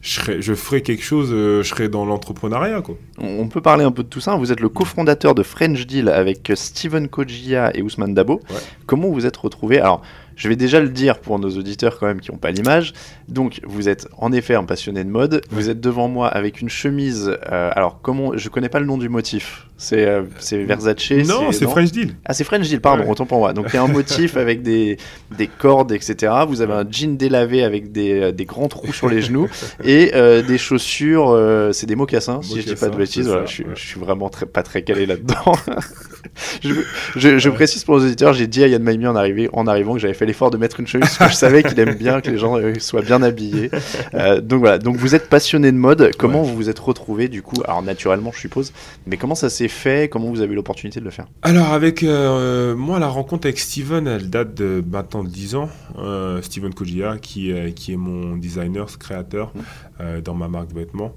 [0.00, 2.96] je serais- je ferais quelque chose, euh, je serais dans l'entrepreneuriat, quoi.
[3.18, 4.34] On peut parler un peu de tout ça.
[4.36, 8.40] Vous êtes le cofondateur de French Deal avec Steven Kojia et Ousmane Dabo.
[8.50, 8.56] Ouais.
[8.86, 10.00] Comment vous êtes retrouvé Alors,
[10.36, 12.94] je vais déjà le dire pour nos auditeurs quand même qui n'ont pas l'image.
[13.28, 15.42] Donc, vous êtes en effet un passionné de mode.
[15.50, 17.36] Vous êtes devant moi avec une chemise.
[17.52, 19.66] euh, alors, comment Je connais pas le nom du motif.
[19.82, 20.22] C'est euh,
[20.66, 21.10] Versace.
[21.26, 22.14] non, c'est French Deal.
[22.26, 23.08] Ah, c'est French Deal, pardon, Ouais.
[23.10, 23.54] autant pour moi.
[23.54, 24.98] Donc, il y a un motif avec des,
[25.38, 26.32] des cordes, etc.
[26.46, 29.48] Vous avez un jean délavé avec des, des grands trous sur les genoux
[29.84, 33.26] et euh, des chaussures, euh, c'est des mocassins, si je dis pas de bêtises.
[33.26, 33.68] Voilà, je, ouais.
[33.74, 35.54] je suis vraiment très, pas très calé là-dedans.
[36.62, 36.74] je,
[37.16, 39.98] je- je précise pour les auditeurs, j'ai dit à Yann Maimi en, en arrivant que
[39.98, 42.30] j'avais fait l'effort de mettre une chemise parce que je savais qu'il aime bien que
[42.30, 43.70] les gens euh, soient bien habillés.
[44.14, 46.10] Euh, donc voilà, donc vous êtes passionné de mode.
[46.18, 47.56] Comment vous vous êtes retrouvé du coup?
[47.64, 48.72] Alors naturellement, je suppose,
[49.06, 52.02] mais comment ça s'est fait Comment vous avez eu l'opportunité de le faire Alors avec
[52.02, 55.68] euh, moi la rencontre avec Steven elle date de maintenant de 10 ans.
[55.98, 59.52] Euh, Steven Kojia qui, euh, qui est mon designer, créateur
[60.00, 61.14] euh, dans ma marque de vêtements.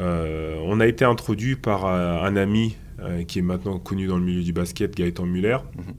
[0.00, 4.16] Euh, on a été introduit par euh, un ami euh, qui est maintenant connu dans
[4.16, 5.58] le milieu du basket, Gaëtan Muller.
[5.76, 5.94] Mhm.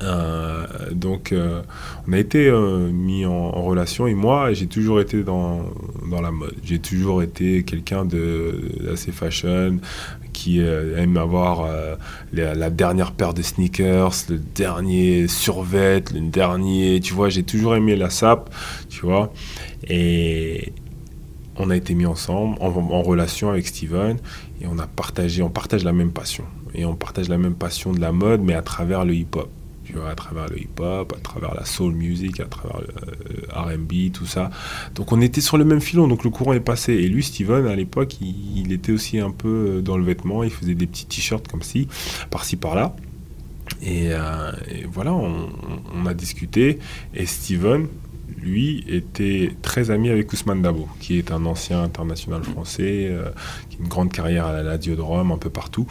[0.00, 1.62] Euh, donc euh,
[2.08, 5.62] on a été euh, mis en, relation et moi j'ai toujours été dans,
[6.10, 6.54] dans la mode.
[6.64, 9.78] J'ai toujours été quelqu'un de assez fashion
[10.32, 11.68] qui aime avoir
[12.32, 17.96] la, dernière paire de sneakers, le dernier survêt, le dernier, tu vois, j'ai toujours aimé
[17.96, 18.52] la sape,
[18.88, 19.30] tu vois.
[19.88, 20.72] Et
[21.56, 24.16] on a été mis ensemble, en, en relation avec Steven,
[24.62, 26.44] et on a partagé, on partage la même passion.
[26.74, 29.50] Et on partage la même passion de la mode, mais à travers le hip-hop.
[30.00, 34.26] À travers le hip-hop, à travers la soul music, à travers le euh, R&B, tout
[34.26, 34.50] ça.
[34.94, 36.92] Donc on était sur le même filon, donc le courant est passé.
[36.94, 40.50] Et lui, Steven, à l'époque, il, était aussi un peu euh, dans le vêtement, il
[40.50, 41.88] faisait des petits t-shirts comme ci,
[42.30, 42.96] par-ci, par-là.
[43.82, 44.52] Et, euh,
[44.90, 45.48] voilà, on,
[45.94, 46.78] on a discuté.
[47.14, 47.86] Et Steven,
[48.42, 53.30] lui, était très ami avec Ousmane Dabo, qui est un ancien international français, euh,
[53.70, 55.86] qui a une grande carrière à la Lazio de Rome, un peu partout.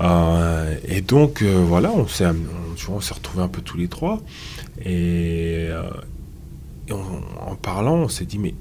[0.00, 4.20] Euh, et donc, euh, voilà, on s'est on, retrouvés un peu tous les trois.
[4.84, 5.68] Et,
[6.90, 8.54] en parlant, on s'est dit, mais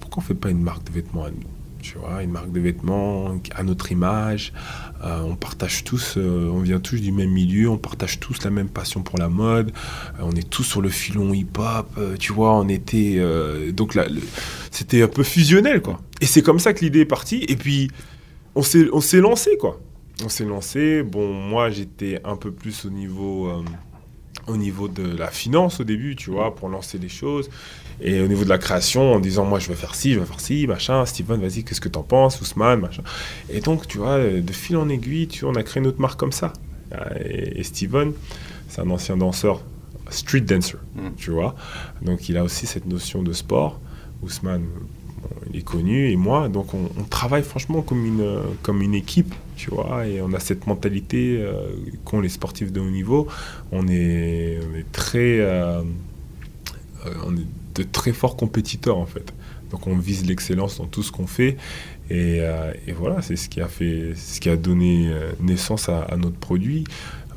[0.00, 1.36] pourquoi on fait pas une marque de vêtements à nous?
[1.82, 4.52] Tu vois, une marque de vêtements à notre image.
[5.06, 8.50] Euh, on partage tous, euh, on vient tous du même milieu, on partage tous la
[8.50, 9.70] même passion pour la mode.
[10.18, 11.86] Euh, on est tous sur le filon hip-hop,
[12.18, 12.54] tu vois.
[12.54, 13.22] On était
[13.72, 14.06] donc là,
[14.70, 16.00] c'était un peu fusionnel, quoi.
[16.20, 17.44] Et c'est comme ça que l'idée est partie.
[17.48, 17.90] Et puis
[18.54, 19.80] on s'est, on s'est lancé, quoi.
[20.24, 21.02] On s'est lancé.
[21.02, 23.50] Bon, moi j'étais un peu plus au niveau
[24.46, 27.50] au niveau de la finance au début, tu vois, pour lancer les choses.
[28.00, 30.26] Et au niveau de la création, en disant, moi, je vais faire ci, je vais
[30.26, 31.04] faire ci, machin.
[31.06, 32.40] Steven, vas-y, qu'est-ce que t'en penses?
[32.40, 33.02] Ousmane, machin.
[33.50, 36.32] Et donc, tu vois, de fil en aiguille, tu, on a créé notre marque comme
[36.32, 36.52] ça.
[37.24, 38.12] Et, Steven,
[38.68, 39.62] c'est un ancien danseur,
[40.10, 41.08] street dancer, mm.
[41.16, 41.54] tu vois.
[42.02, 43.80] Donc, il a aussi cette notion de sport.
[44.22, 44.64] Ousmane,
[45.50, 46.48] il est connu, et moi.
[46.48, 50.06] Donc, on, travaille franchement comme une, comme une équipe, tu vois.
[50.06, 51.68] Et on a cette mentalité euh,
[52.04, 53.26] qu'ont les sportifs de haut niveau.
[53.72, 54.60] On est,
[54.92, 55.40] très.
[55.40, 55.82] Euh,
[57.06, 59.32] euh, on est de très forts compétiteurs en fait.
[59.70, 61.56] Donc on vise l'excellence dans tout ce qu'on fait.
[62.08, 66.16] Et, euh, voilà, c'est ce qui a fait, ce qui a donné euh, naissance à,
[66.16, 66.84] notre produit.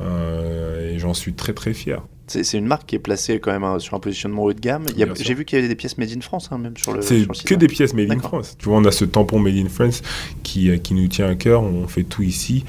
[0.01, 2.01] Euh, et j'en suis très très fier.
[2.29, 4.85] C'est une marque qui est placée quand même sur un positionnement haut de gamme.
[5.19, 7.01] J'ai vu qu'il y avait des pièces made in France, hein, même sur le.
[7.01, 8.55] C'est que des pièces made in France.
[8.57, 10.01] Tu vois, on a ce tampon made in France
[10.43, 11.63] qui, qui nous tient à cœur.
[11.63, 12.63] On fait tout ici.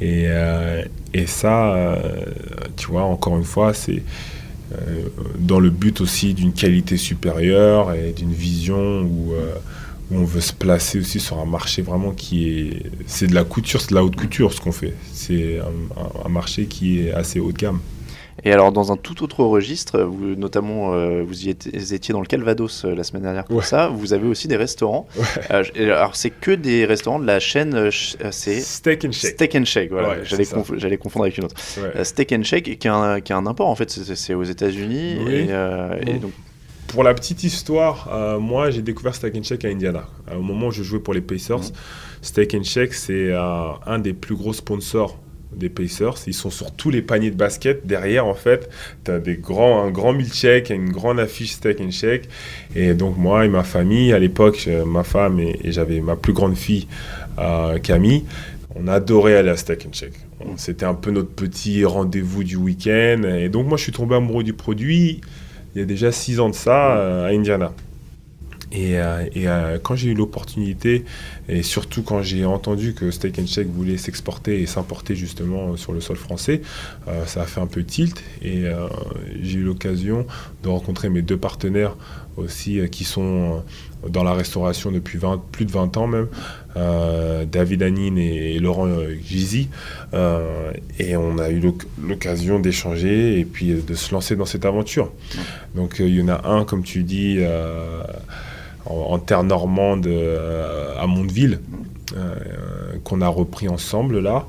[0.00, 0.26] Et,
[1.14, 1.98] et ça,
[2.76, 4.02] tu vois, encore une fois, c'est
[4.72, 5.08] euh,
[5.38, 9.54] dans le but aussi d'une qualité supérieure et d'une vision où, euh,
[10.10, 12.82] où, on veut se placer aussi sur un marché vraiment qui est...
[13.06, 14.94] C'est de la couture, c'est de la haute couture ce qu'on fait.
[15.12, 17.78] C'est un, un, marché qui est assez haut de gamme.
[18.44, 22.26] Et alors, dans un tout autre registre, vous, notamment, euh, vous y étiez dans le
[22.26, 25.08] Calvados euh, la semaine dernière pour ça, vous avez aussi des restaurants.
[25.50, 27.90] Euh, alors, c'est que des restaurants de la chaîne.
[28.30, 29.32] c'est Steak and Shake.
[29.34, 30.22] Steak and Shake, voilà.
[30.24, 31.54] J'allais confondre avec une autre.
[32.02, 35.18] Steak and Shake, qui a, un, qui a un import, en fait, c'est aux États-Unis.
[36.06, 36.32] Et, donc,
[36.88, 40.04] pour la petite histoire, moi j'ai découvert Steak and Shake à Indiana.
[40.34, 41.72] Au moment où je jouais pour les Pacers, mmh.
[42.22, 45.18] Steak and Shake c'est un des plus gros sponsors
[45.56, 46.14] des Pacers.
[46.26, 47.86] Ils sont sur tous les paniers de basket.
[47.86, 48.68] Derrière, en fait,
[49.04, 52.28] tu as des grands, un grand milkshake, une grande affiche steak and shake.
[52.74, 56.56] Et donc, moi et ma famille, à l'époque, ma femme et, j'avais ma plus grande
[56.56, 56.86] fille,
[57.38, 58.24] euh, Camille,
[58.74, 60.14] on adorait aller à steak and shake.
[60.56, 63.22] C'était un peu notre petit rendez-vous du week-end.
[63.24, 65.20] Et donc, moi, je suis tombé amoureux du produit
[65.76, 67.70] il y a déjà six ans de ça euh, à Indiana.
[68.72, 71.04] Et, euh, euh, quand j'ai eu l'opportunité,
[71.48, 75.92] et surtout quand j'ai entendu que Steak and Shake voulait s'exporter et s'importer justement sur
[75.92, 76.62] le sol français,
[77.06, 78.22] euh, ça a fait un peu tilt.
[78.42, 78.64] Et
[79.40, 80.26] j'ai eu l'occasion
[80.62, 81.96] de rencontrer mes deux partenaires
[82.36, 83.62] aussi qui sont
[84.06, 85.18] dans la restauration depuis
[85.52, 86.28] plus de 20 ans même,
[87.50, 88.88] David Anine et, Laurent
[89.24, 89.68] Gizy.
[90.12, 91.62] et on a eu
[92.02, 95.12] l'occasion d'échanger et puis de se lancer dans cette aventure.
[95.74, 97.38] Donc il y en a un, comme tu dis,
[98.86, 101.60] en, terre normande euh, à Mondeville,
[102.16, 102.34] euh,
[103.04, 104.46] qu'on a repris ensemble là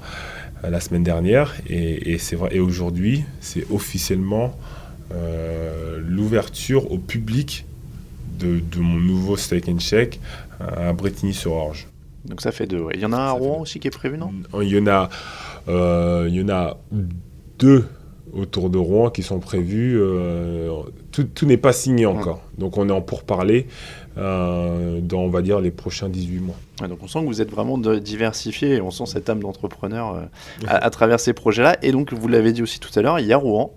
[0.63, 1.55] euh, la semaine dernière.
[1.69, 2.49] Et, c'est vrai.
[2.55, 4.55] Et aujourd'hui, c'est officiellement
[6.05, 7.65] l'ouverture au public
[8.39, 10.19] de, mon nouveau Steak and Shake
[10.59, 11.87] à Bretigny-sur-Orge.
[12.25, 12.83] Donc ça fait deux.
[12.93, 14.31] Il y en a un à Rouen aussi qui est prévu, non?
[14.61, 15.09] Il y, en a,
[16.27, 16.77] il y en a
[17.57, 17.87] deux
[18.33, 19.97] autour de Rouen qui sont prévus.
[21.13, 22.41] tout, tout n'est pas signé encore.
[22.57, 23.67] Donc on est en pourparlers.
[24.17, 26.55] Euh, dans, on va dire, les prochains 18 mois.
[26.87, 30.65] donc on sent que vous êtes vraiment diversifié et on sent cette âme d'entrepreneur euh,
[30.67, 31.77] à, travers ces projets-là.
[31.83, 33.73] Et donc, vous l'avez dit aussi tout à l'heure, il y a Rouen.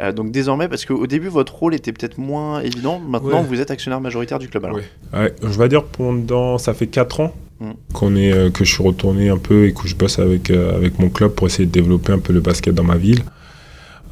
[0.00, 3.70] Euh, donc désormais, parce qu'au début, votre rôle était peut-être moins évident, maintenant vous êtes
[3.70, 4.64] actionnaire majoritaire du club.
[4.64, 4.80] Alors.
[5.12, 7.70] je vais dire pendant, ça fait 4 ans mm.
[7.92, 11.08] qu'on est, que je suis retourné un peu et que je bosse avec, avec mon
[11.08, 13.22] club pour essayer de développer un peu le basket dans ma ville.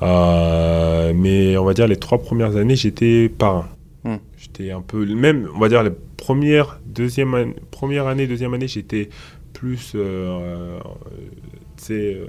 [0.00, 3.66] mais on va dire les trois premières années, j'étais parrain.
[4.54, 5.06] J'étais un peu.
[5.06, 9.08] Même, on va dire, les premières, deuxième première année, deuxième année, j'étais
[9.52, 9.92] plus.
[9.94, 10.78] Euh,
[11.90, 12.26] euh,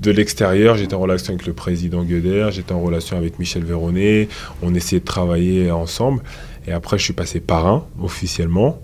[0.00, 4.28] de l'extérieur, j'étais en relation avec le président Gueder, j'étais en relation avec Michel Véronnet,
[4.60, 6.22] on essayait de travailler ensemble.
[6.66, 8.82] Et après, je suis passé parrain officiellement.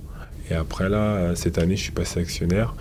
[0.50, 2.74] Et après, là, cette année, je suis passé actionnaire.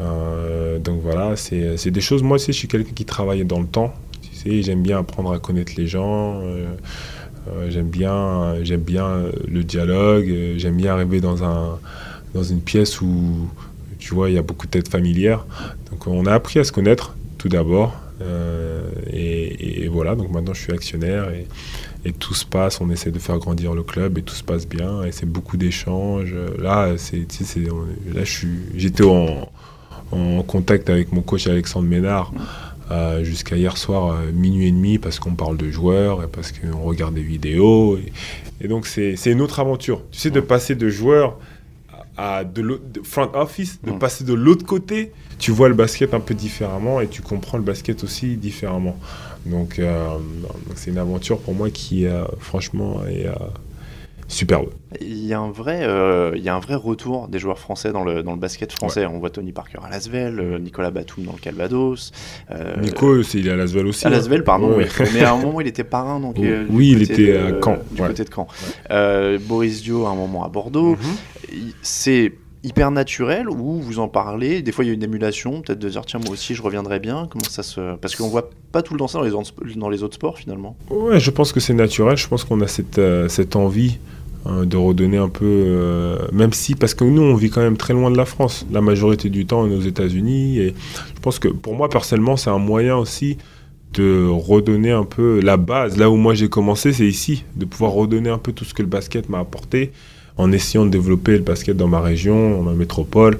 [0.00, 2.22] Euh, donc voilà, c'est des choses.
[2.22, 3.94] Moi aussi, je suis quelqu'un qui travaille dans le temps.
[4.22, 6.40] Tu sais, j'aime bien apprendre à connaître les gens.
[6.42, 6.74] Euh,
[7.68, 10.28] j'aime bien, j'aime bien le dialogue.
[10.28, 11.78] Euh, j'aime bien arriver dans un
[12.34, 13.48] dans une pièce où
[13.98, 15.46] tu vois il y a beaucoup de têtes familières.
[15.90, 17.94] Donc on a appris à se connaître tout d'abord.
[18.22, 21.28] Euh, et, voilà, donc maintenant je suis actionnaire
[22.04, 24.68] et, tout se passe, on essaie de faire grandir le club et tout se passe
[24.68, 26.34] bien et c'est beaucoup d'échanges.
[26.58, 27.26] Là, c'est,
[28.12, 28.22] là
[28.76, 29.48] j'étais en,
[30.46, 32.32] contact avec mon coach Alexandre Ménard
[33.22, 37.14] jusqu'à hier soir minuit et demi parce qu'on parle de joueurs et parce qu'on regarde
[37.14, 37.98] des vidéos.
[38.60, 40.02] Et, donc c'est une autre aventure.
[40.10, 41.38] Tu sais, de passer de joueur
[42.16, 46.34] à de, front office, de passer de l'autre côté, tu vois le basket un peu
[46.34, 48.96] différemment et tu comprends le basket aussi différemment.
[49.46, 49.80] Donc
[50.74, 52.06] c'est une aventure pour moi qui
[52.38, 53.26] franchement est
[54.28, 54.70] superbe.
[55.00, 57.92] Il y, a un vrai, euh, il y a un vrai retour des joueurs français
[57.92, 59.06] dans le, dans le basket français.
[59.06, 62.12] On voit Tony Parker à Lasvel, euh, Nicolas Batum dans le Calvados.
[62.50, 64.04] Euh, Nico, il est à Lasvel aussi.
[64.04, 64.12] À hein.
[64.12, 64.84] Lasvel, pardon, oui.
[65.14, 66.20] Mais à un moment, il était parrain.
[66.20, 66.36] Donc,
[66.70, 67.78] oui, il était à Caen.
[67.90, 68.46] Du côté de Caen.
[69.48, 70.96] Boris Dio, à un moment, à Bordeaux.
[70.96, 71.60] Mhm.
[71.82, 75.78] C'est hyper naturel ou vous en parlez Des fois, il y a une émulation, peut-être
[75.78, 77.28] de dire tiens, moi aussi, je reviendrai bien.
[77.30, 79.90] Comment ça se Parce qu'on voit pas tout le temps ça dans les, autres, dans
[79.90, 80.76] les autres sports finalement.
[80.90, 82.16] Ouais, je pense que c'est naturel.
[82.16, 84.13] Je pense qu'on a cette, cette envie Hein,
[84.46, 87.94] de redonner un peu, euh, même si, parce que nous, on vit quand même très
[87.94, 88.66] loin de la France.
[88.70, 90.58] La majorité du temps, on est aux États-Unis.
[90.58, 90.74] Et
[91.14, 93.38] je pense que pour moi, personnellement, c'est un moyen aussi
[93.94, 95.96] de redonner un peu la base.
[95.96, 98.82] Là où moi j'ai commencé, c'est ici, de pouvoir redonner un peu tout ce que
[98.82, 99.92] le basket m'a apporté
[100.36, 103.38] en essayant de développer le basket dans ma région, dans ma métropole,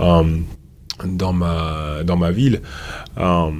[0.00, 0.24] euh,
[1.04, 2.60] dans, ma, dans ma ville.
[3.18, 3.50] Euh,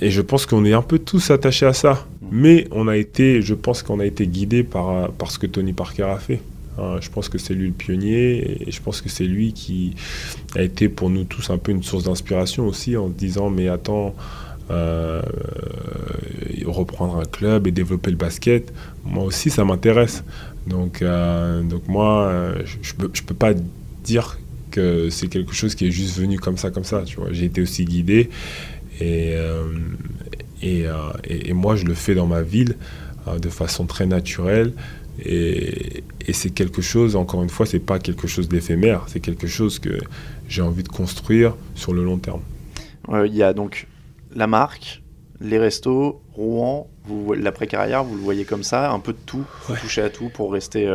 [0.00, 2.06] et je pense qu'on est un peu tous attachés à ça.
[2.30, 5.72] Mais on a été, je pense qu'on a été guidé par, par ce que Tony
[5.72, 6.40] Parker a fait.
[6.78, 9.94] Hein, je pense que c'est lui le pionnier et je pense que c'est lui qui
[10.54, 14.14] a été pour nous tous un peu une source d'inspiration aussi en disant mais attends,
[14.70, 15.22] euh,
[16.66, 18.72] reprendre un club et développer le basket,
[19.04, 20.24] moi aussi ça m'intéresse.
[20.66, 23.54] Donc, euh, donc moi, je ne peux, peux pas
[24.04, 24.36] dire
[24.72, 27.04] que c'est quelque chose qui est juste venu comme ça, comme ça.
[27.30, 28.28] J'ai été aussi guidé
[29.00, 29.64] et, euh,
[30.64, 32.76] euh, et, et, moi, je le fais dans ma ville
[33.28, 34.72] euh, de façon très naturelle.
[35.24, 39.46] Et, et c'est quelque chose, encore une fois, c'est pas quelque chose d'éphémère, c'est quelque
[39.46, 39.98] chose que
[40.48, 42.42] j'ai envie de construire sur le long terme.
[43.24, 43.86] Il y a donc
[44.34, 45.02] la marque,
[45.40, 49.44] les restos, Rouen, vous, l'après-carrière, vous le voyez comme ça, un peu de tout,
[49.80, 50.86] toucher à tout pour rester,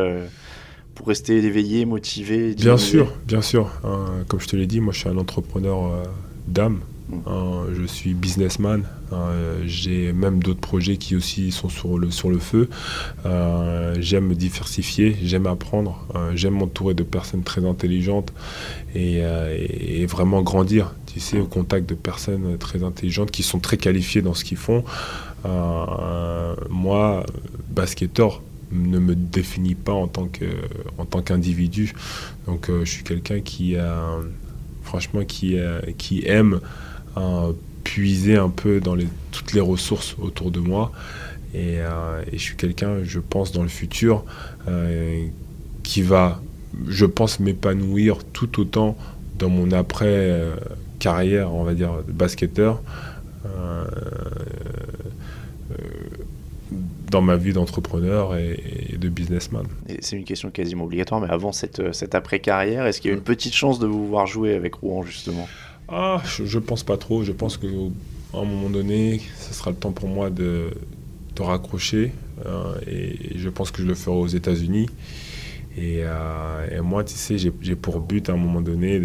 [0.94, 2.54] pour rester éveillé, motivé.
[2.54, 3.72] Bien sûr, bien sûr.
[4.28, 6.04] comme je te l'ai dit, moi je suis un entrepreneur
[6.46, 6.80] d'âme.
[7.26, 8.84] Hein, je suis businessman.
[9.12, 9.30] Hein,
[9.64, 12.68] j'ai même d'autres projets qui aussi sont sur le, sur le feu.
[13.26, 18.32] Euh, j'aime me diversifier, j'aime apprendre, euh, j'aime m'entourer de personnes très intelligentes
[18.96, 23.76] euh, et, vraiment grandir, tu sais, au contact de personnes très intelligentes qui sont très
[23.76, 24.84] qualifiées dans ce qu'ils font.
[26.70, 27.24] moi,
[27.70, 28.42] basketteur,
[28.72, 30.46] ne me définit pas en tant que
[31.10, 31.92] tant qu'individu.
[32.46, 33.76] Donc je suis quelqu'un qui
[34.82, 35.58] franchement qui,
[35.98, 36.60] qui aime
[37.84, 40.92] puiser un peu dans les, toutes les ressources autour de moi.
[41.54, 44.24] Et, euh, je suis quelqu'un, je pense, dans le futur,
[44.68, 45.26] euh,
[45.82, 46.40] qui va,
[46.88, 48.96] je pense, m'épanouir tout autant
[49.38, 52.80] dans mon après-carrière, on va dire, de basketteur,
[53.46, 53.84] euh,
[57.10, 59.66] dans ma vie d'entrepreneur et, de businessman.
[60.00, 63.22] c'est une question quasiment obligatoire, mais avant cette, cette après-carrière, est-ce qu'il y a une
[63.22, 65.46] petite chance de vous voir jouer avec Rouen, justement?
[65.92, 67.22] Ah, je, pense pas trop.
[67.22, 70.70] Je pense qu'à un moment donné, ce sera le temps pour moi de,
[71.36, 72.12] de raccrocher.
[72.46, 74.88] Euh, et, je pense que je le ferai aux États-Unis.
[75.78, 79.00] Euh, et, moi, tu sais, j'ai pour but à un moment donné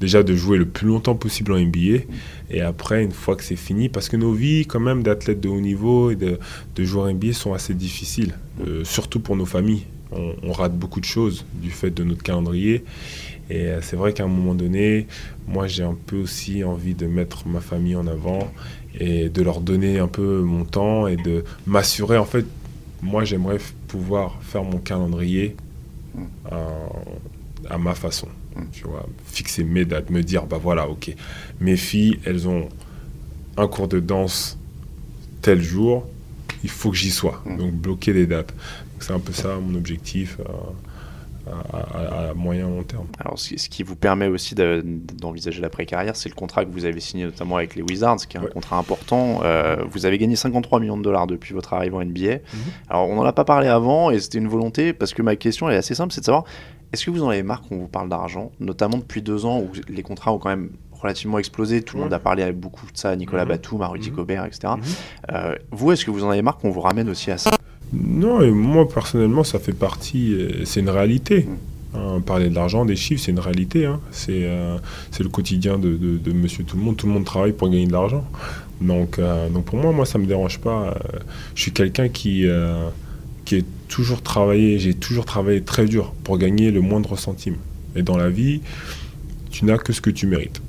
[0.00, 2.04] déjà de jouer le plus longtemps possible en NBA.
[2.50, 5.48] Et après, une fois que c'est fini, parce que nos vies, quand même, d'athlètes de
[5.48, 6.38] haut niveau et de,
[6.78, 8.34] joueurs NBA sont assez difficiles,
[8.66, 9.84] euh, surtout pour nos familles.
[10.14, 12.84] On, rate beaucoup de choses du fait de notre calendrier.
[13.50, 15.06] Et euh, c'est vrai qu'à un moment donné,
[15.46, 18.52] moi j'ai un peu aussi envie de mettre ma famille en avant
[18.98, 22.18] et de leur donner un peu mon temps et de m'assurer.
[22.18, 22.46] En fait,
[23.02, 25.56] moi j'aimerais pouvoir faire mon calendrier
[26.52, 26.56] euh,
[27.68, 28.28] à ma façon.
[28.72, 31.14] Tu vois, fixer mes dates, me dire, bah voilà, ok,
[31.60, 32.68] mes filles, elles ont
[33.56, 34.58] un cours de danse
[35.40, 36.06] tel jour,
[36.62, 37.42] il faut que j'y sois.
[37.46, 38.54] Donc bloquer des dates.
[39.00, 40.38] C'est un peu ça mon objectif.
[40.40, 40.52] Euh,
[41.48, 43.06] à, moyen long terme.
[43.18, 47.24] Alors, ce, qui vous permet aussi d'envisager l'après-carrière, c'est le contrat que vous avez signé
[47.24, 49.40] notamment avec les Wizards, qui est un contrat important.
[49.42, 52.34] Euh, vous avez gagné 53 millions de dollars depuis votre arrivée en NBA.
[52.34, 52.40] Mhm.
[52.88, 55.68] Alors, on n'en a pas parlé avant, et c'était une volonté, parce que ma question
[55.70, 56.44] est assez simple, c'est de savoir,
[56.92, 59.70] est-ce que vous en avez marre qu'on vous parle d'argent, notamment depuis deux ans où
[59.88, 60.70] les contrats ont quand même
[61.02, 61.82] relativement explosé.
[61.82, 63.50] Tout le monde a parlé avec beaucoup de ça, Nicolas mhm.
[63.50, 64.16] Batum, Rudy mhm.
[64.16, 64.74] Gobert, etc.
[65.32, 67.50] Euh, vous, est-ce que vous en avez marre qu'on vous ramène aussi à ça?
[67.92, 71.46] Non, et moi personnellement, ça fait partie, euh, c'est une réalité.
[71.94, 73.84] Hein, parler de l'argent, des chiffres, c'est une réalité.
[73.84, 74.00] Hein.
[74.30, 74.78] Euh,
[75.10, 76.96] c'est le quotidien de, de, monsieur tout le monde.
[76.96, 78.24] Tout le monde travaille pour gagner de l'argent.
[78.80, 80.96] Donc, euh, donc pour moi, moi, ça ne me dérange pas.
[81.54, 82.46] je suis quelqu'un qui,
[83.44, 87.56] qui est toujours travaillé, j'ai toujours travaillé très dur pour gagner le moindre centime.
[87.94, 88.62] Et dans la vie,
[89.50, 90.62] tu n'as que ce que tu mérites.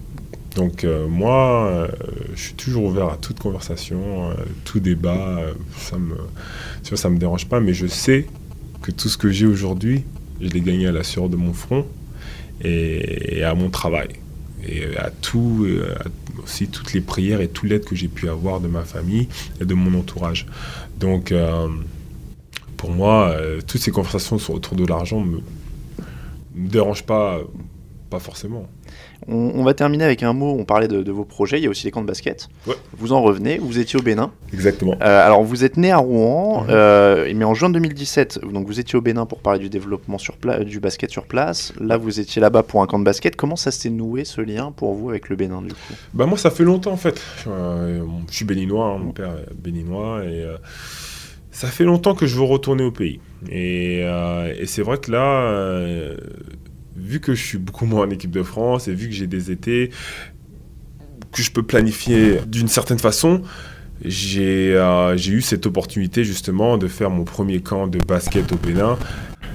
[0.55, 1.87] Donc moi,
[2.35, 4.29] je suis toujours ouvert à toute conversation,
[4.65, 5.39] tout débat.
[5.77, 6.15] ça me,
[6.95, 8.27] ça me dérange pas, mais je sais
[8.81, 10.03] que tout ce que j'ai aujourd'hui,
[10.41, 11.87] je l'ai gagné à la sueur de mon front
[12.61, 14.09] et, à mon travail
[14.67, 15.67] et à tout,
[16.41, 19.27] aussi toutes les prières et tout l'aide que j'ai pu avoir de ma famille
[19.61, 20.45] et de mon entourage.
[20.99, 21.67] Donc, euh,
[22.77, 25.41] pour moi, euh, toutes ces conversations autour de l'argent me,
[26.55, 27.39] me dérangent pas,
[28.13, 28.67] pas forcément.
[29.27, 30.55] On, va terminer avec un mot.
[30.59, 31.57] On parlait de, vos projets.
[31.57, 32.47] Il y a aussi les camps de basket.
[32.95, 33.57] Vous en revenez.
[33.57, 34.31] Vous étiez au Bénin.
[34.53, 34.95] Exactement.
[35.01, 36.67] Euh, alors, vous êtes né à Rouen, mhm.
[36.69, 40.35] euh, mais en juin 2017, donc vous étiez au Bénin pour parler du développement sur
[40.63, 41.73] du basket sur place.
[41.79, 43.35] Là, vous étiez là-bas pour un camp de basket.
[43.35, 45.93] Comment ça s'est noué ce lien pour vous avec le Bénin du coup?
[46.13, 47.19] Bah moi, ça fait longtemps en fait.
[47.47, 48.85] je suis béninois.
[48.85, 50.57] Hein, mon père est béninois et euh,
[51.49, 53.19] ça fait longtemps que je veux retourner au pays.
[53.49, 56.15] Et, et c'est vrai que là
[56.95, 59.51] vu que je suis beaucoup moins en équipe de France et vu que j'ai des
[59.51, 59.91] étés
[61.31, 63.41] que je peux planifier d'une certaine façon,
[64.03, 68.97] j'ai euh, eu cette opportunité justement de faire mon premier camp de basket au Bénin.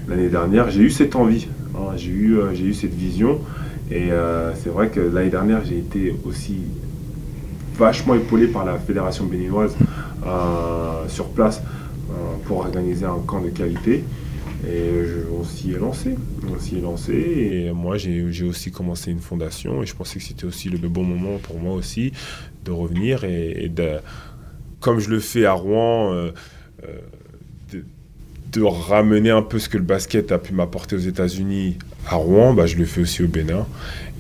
[0.09, 1.93] L'année dernière, j'ai eu cette envie, hein.
[1.97, 3.41] j'ai eu, euh, eu cette vision.
[3.91, 6.57] Et euh, c'est vrai que l'année dernière, j'ai été aussi
[7.77, 9.77] vachement épaulé par la fédération béninoise
[11.09, 11.63] sur place
[12.45, 14.05] pour organiser un camp de qualité.
[14.67, 14.91] Et
[15.33, 16.17] on s'y est lancé.
[16.49, 17.13] On s'y est lancé.
[17.13, 19.83] Et moi, j'ai aussi commencé une fondation.
[19.83, 22.13] Et je pensais que c'était aussi le bon moment pour moi aussi
[22.65, 23.99] de revenir et, de,
[24.81, 26.33] comme je le fais à Rouen, euh,
[26.85, 27.81] euh,
[28.53, 31.79] de, ramener un peu ce que le basket a pu m'apporter aux États-Unis
[32.09, 32.53] à Rouen.
[32.53, 33.67] Bah, je le fais aussi au Bénin.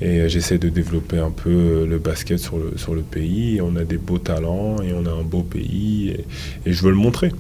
[0.01, 3.61] Et j'essaie de développer un peu le basket sur le, sur le pays.
[3.61, 6.15] On a des beaux talents et on a un beau pays.
[6.65, 7.33] et je veux le montrer.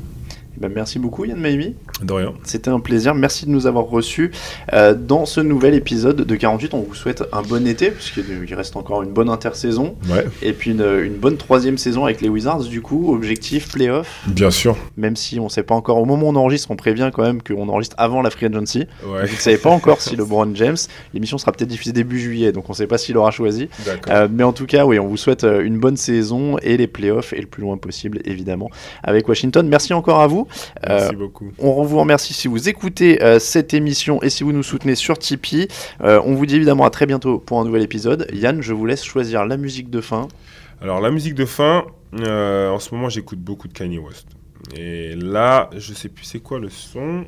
[0.60, 1.76] Ben, merci beaucoup Yann Maimi.
[2.02, 2.34] De rien.
[2.42, 3.14] C'était un plaisir.
[3.14, 4.32] Merci de nous avoir reçus
[4.72, 6.74] euh, dans ce nouvel épisode de 48.
[6.74, 9.96] On vous souhaite un bon été, puisqu'il reste encore une bonne intersaison.
[10.08, 10.26] Ouais.
[10.42, 13.14] Et puis une, bonne troisième saison avec les Wizards, du coup.
[13.14, 14.24] Objectif, playoff.
[14.26, 14.76] Bien sûr.
[14.96, 17.22] Même si on ne sait pas encore, au moment où on enregistre, on prévient quand
[17.22, 18.86] même qu'on enregistre avant la Free Agency.
[19.06, 19.26] Ouais.
[19.26, 20.76] Vous ne savez pas encore si le LeBron James.
[21.14, 23.68] L'émission sera peut-être diffusée début juillet, donc on ne sait pas s'il aura choisi.
[24.08, 26.88] Euh, mais en tout cas, oui, on vous souhaite euh, une bonne saison et les
[26.88, 28.70] playoffs et le plus loin possible, évidemment,
[29.04, 29.66] avec Washington.
[29.68, 30.47] Merci encore à vous.
[30.86, 31.52] Merci euh, beaucoup.
[31.58, 35.18] On vous remercie si vous écoutez euh, cette émission et si vous nous soutenez sur
[35.18, 35.68] Tipeee.
[36.02, 38.26] Euh, on vous dit évidemment à très bientôt pour un nouvel épisode.
[38.32, 40.28] Yann, je vous laisse choisir la musique de fin.
[40.80, 44.28] Alors la musique de fin, en ce moment j'écoute beaucoup de Kanye West.
[44.76, 47.24] Et là, je sais plus c'est quoi le son,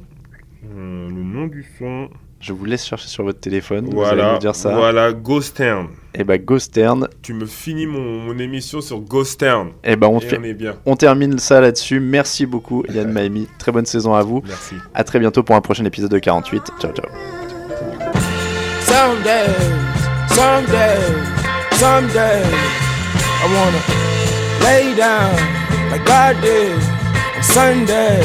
[0.63, 2.09] le nom du son?
[2.41, 3.91] Je vous laisse chercher sur votre téléphone.
[3.93, 4.75] Voilà, vous dire ça.
[4.75, 5.89] voilà Ghost Town.
[6.15, 7.07] Et eh bah Ghost Town.
[7.21, 9.69] Tu me finis mon, émission sur Ghost Town.
[9.85, 10.77] Et eh bah on, on, est bien.
[10.87, 12.01] on termine ça là-dessus.
[12.01, 13.47] Merci beaucoup Yann Maimi.
[13.59, 14.43] Très bonne saison à vous.
[14.47, 14.75] Merci.
[14.95, 16.63] À très bientôt pour un prochain épisode de 48.
[16.81, 17.07] Ciao ciao.
[18.81, 19.47] Someday,
[20.29, 20.99] someday,
[21.73, 22.43] someday,
[23.43, 23.81] I wanna
[24.65, 25.31] lay down
[25.91, 26.73] like God did
[27.37, 28.25] on Sunday.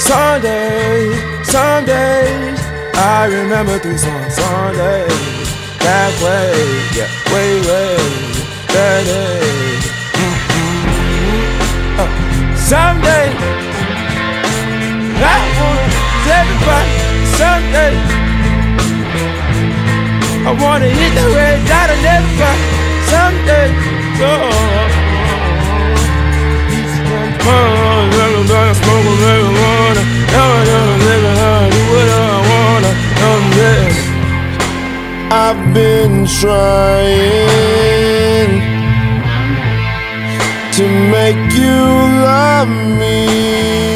[0.00, 1.12] Sunday,
[1.44, 2.58] some days
[2.96, 5.48] I remember through some Sundays
[5.84, 6.56] that way,
[6.96, 8.00] yeah, way, way,
[8.72, 9.04] day.
[10.16, 12.00] Mm-hmm.
[12.00, 12.08] Uh,
[12.56, 13.28] someday
[15.20, 15.84] I wanna
[16.24, 16.96] tell everybody
[17.36, 17.94] someday
[20.48, 22.64] I wanna hit the red dot and everybody
[23.12, 23.68] someday.
[24.16, 25.09] So.
[35.32, 37.00] I've been trying
[40.72, 41.80] to make you
[42.22, 42.68] love
[42.98, 43.89] me,